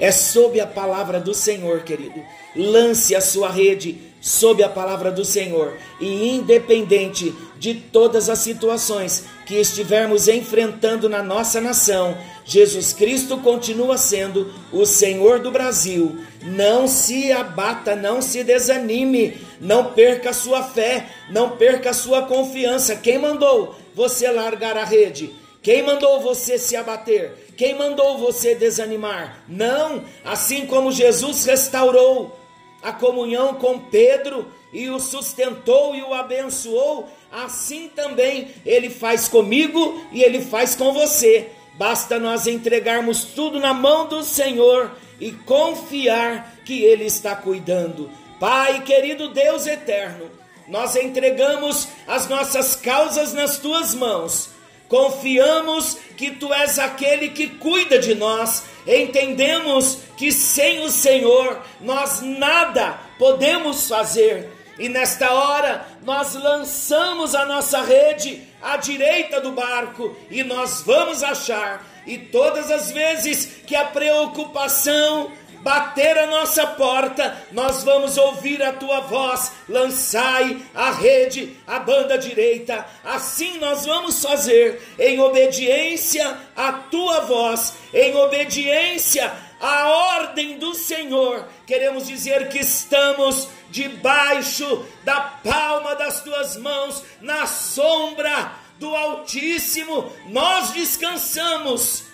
É 0.00 0.10
sob 0.10 0.60
a 0.60 0.66
palavra 0.66 1.20
do 1.20 1.32
Senhor, 1.32 1.82
querido. 1.82 2.20
Lance 2.56 3.14
a 3.14 3.20
sua 3.20 3.48
rede 3.48 3.98
sob 4.20 4.62
a 4.62 4.68
palavra 4.68 5.12
do 5.12 5.24
Senhor 5.24 5.76
e 6.00 6.30
independente 6.30 7.34
de 7.58 7.74
todas 7.74 8.30
as 8.30 8.38
situações 8.38 9.24
que 9.44 9.54
estivermos 9.54 10.28
enfrentando 10.28 11.08
na 11.08 11.22
nossa 11.22 11.60
nação, 11.60 12.16
Jesus 12.44 12.92
Cristo 12.92 13.38
continua 13.38 13.98
sendo 13.98 14.52
o 14.72 14.86
Senhor 14.86 15.40
do 15.40 15.50
Brasil. 15.50 16.18
Não 16.42 16.88
se 16.88 17.30
abata, 17.32 17.94
não 17.94 18.22
se 18.22 18.42
desanime, 18.42 19.36
não 19.60 19.92
perca 19.92 20.30
a 20.30 20.34
sua 20.34 20.62
fé, 20.62 21.06
não 21.30 21.50
perca 21.50 21.90
a 21.90 21.94
sua 21.94 22.22
confiança. 22.22 22.96
Quem 22.96 23.18
mandou 23.18 23.76
você 23.94 24.30
largar 24.30 24.76
a 24.76 24.84
rede? 24.84 25.34
Quem 25.62 25.82
mandou 25.82 26.20
você 26.20 26.58
se 26.58 26.76
abater? 26.76 27.52
Quem 27.56 27.74
mandou 27.74 28.18
você 28.18 28.54
desanimar? 28.54 29.42
Não, 29.48 30.04
assim 30.24 30.66
como 30.66 30.92
Jesus 30.92 31.46
restaurou 31.46 32.38
a 32.82 32.92
comunhão 32.92 33.54
com 33.54 33.78
Pedro 33.78 34.46
e 34.72 34.90
o 34.90 35.00
sustentou 35.00 35.94
e 35.94 36.02
o 36.02 36.12
abençoou, 36.12 37.08
assim 37.32 37.88
também 37.88 38.48
ele 38.66 38.90
faz 38.90 39.26
comigo 39.28 40.04
e 40.12 40.22
ele 40.22 40.42
faz 40.42 40.74
com 40.74 40.92
você. 40.92 41.50
Basta 41.78 42.18
nós 42.18 42.46
entregarmos 42.46 43.24
tudo 43.24 43.58
na 43.58 43.74
mão 43.74 44.06
do 44.06 44.22
Senhor 44.22 44.92
e 45.20 45.32
confiar 45.32 46.56
que 46.64 46.82
Ele 46.82 47.04
está 47.04 47.34
cuidando. 47.34 48.10
Pai, 48.38 48.82
querido 48.82 49.28
Deus 49.28 49.66
eterno, 49.66 50.30
nós 50.68 50.96
entregamos 50.96 51.88
as 52.06 52.28
nossas 52.28 52.76
causas 52.76 53.32
nas 53.32 53.58
tuas 53.58 53.94
mãos. 53.94 54.50
Confiamos 54.88 55.98
que 56.16 56.30
tu 56.32 56.52
és 56.52 56.78
aquele 56.78 57.30
que 57.30 57.48
cuida 57.48 57.98
de 57.98 58.14
nós. 58.14 58.64
Entendemos 58.86 59.98
que 60.16 60.30
sem 60.30 60.84
o 60.84 60.90
Senhor 60.90 61.60
nós 61.80 62.20
nada 62.20 62.98
podemos 63.18 63.88
fazer. 63.88 64.50
E 64.78 64.88
nesta 64.88 65.32
hora 65.32 65.86
nós 66.02 66.34
lançamos 66.34 67.34
a 67.34 67.46
nossa 67.46 67.80
rede 67.82 68.42
à 68.60 68.76
direita 68.76 69.40
do 69.40 69.52
barco 69.52 70.16
e 70.30 70.42
nós 70.42 70.82
vamos 70.84 71.22
achar. 71.22 71.86
E 72.06 72.18
todas 72.18 72.70
as 72.70 72.90
vezes 72.90 73.62
que 73.66 73.74
a 73.74 73.84
preocupação 73.84 75.30
bater 75.64 76.16
a 76.18 76.26
nossa 76.26 76.66
porta, 76.66 77.36
nós 77.50 77.82
vamos 77.82 78.18
ouvir 78.18 78.62
a 78.62 78.72
tua 78.72 79.00
voz. 79.00 79.50
Lançai 79.68 80.60
a 80.74 80.90
rede, 80.92 81.56
a 81.66 81.78
banda 81.78 82.18
direita. 82.18 82.86
Assim 83.02 83.58
nós 83.58 83.86
vamos 83.86 84.22
fazer, 84.22 84.80
em 84.98 85.18
obediência 85.18 86.36
à 86.54 86.72
tua 86.72 87.20
voz, 87.20 87.74
em 87.92 88.14
obediência 88.14 89.32
à 89.58 89.88
ordem 90.18 90.58
do 90.58 90.74
Senhor. 90.74 91.48
Queremos 91.66 92.06
dizer 92.06 92.50
que 92.50 92.58
estamos 92.58 93.48
debaixo 93.70 94.86
da 95.02 95.20
palma 95.20 95.96
das 95.96 96.20
tuas 96.20 96.56
mãos, 96.58 97.02
na 97.22 97.46
sombra 97.46 98.52
do 98.78 98.94
Altíssimo, 98.94 100.12
nós 100.26 100.72
descansamos 100.72 102.13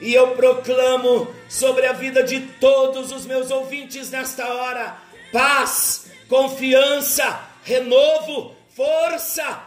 e 0.00 0.14
eu 0.14 0.28
proclamo 0.28 1.28
sobre 1.48 1.86
a 1.86 1.92
vida 1.92 2.22
de 2.22 2.40
todos 2.40 3.10
os 3.12 3.26
meus 3.26 3.50
ouvintes 3.50 4.10
nesta 4.10 4.46
hora 4.46 5.08
paz, 5.32 6.06
confiança, 6.28 7.40
renovo, 7.62 8.54
força, 8.74 9.62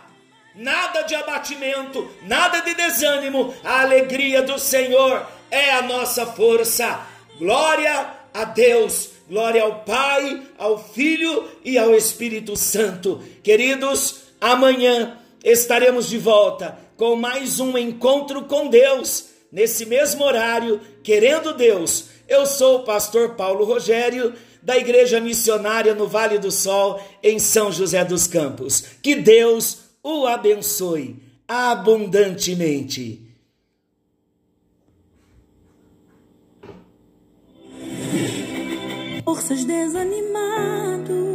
nada 0.56 1.02
de 1.04 1.16
abatimento, 1.16 2.10
nada 2.24 2.62
de 2.62 2.74
desânimo. 2.74 3.54
A 3.64 3.82
alegria 3.82 4.42
do 4.42 4.58
Senhor 4.58 5.26
é 5.50 5.72
a 5.72 5.82
nossa 5.82 6.26
força. 6.26 7.08
Glória 7.38 8.08
a 8.34 8.44
Deus, 8.46 9.10
glória 9.28 9.64
ao 9.64 9.82
Pai, 9.82 10.42
ao 10.58 10.78
Filho 10.78 11.50
e 11.64 11.78
ao 11.78 11.94
Espírito 11.94 12.56
Santo. 12.56 13.22
Queridos, 13.44 14.22
amanhã 14.40 15.18
estaremos 15.44 16.08
de 16.08 16.18
volta 16.18 16.78
com 16.96 17.16
mais 17.16 17.60
um 17.60 17.78
encontro 17.78 18.44
com 18.44 18.68
Deus 18.68 19.31
nesse 19.52 19.86
mesmo 19.86 20.24
horário, 20.24 20.80
querendo 21.04 21.54
Deus. 21.54 22.06
Eu 22.28 22.46
sou 22.46 22.78
o 22.78 22.84
pastor 22.84 23.36
Paulo 23.36 23.66
Rogério, 23.66 24.34
da 24.62 24.78
Igreja 24.78 25.20
Missionária 25.20 25.96
no 25.96 26.08
Vale 26.08 26.38
do 26.38 26.52
Sol, 26.52 27.02
em 27.22 27.40
São 27.40 27.72
José 27.72 28.06
dos 28.06 28.28
Campos. 28.28 28.84
Que 29.02 29.16
Deus 29.16 29.80
o 30.04 30.26
abençoe 30.26 31.22
abundantemente. 31.48 33.28
Forças 39.26 39.66
desanimados 39.66 41.31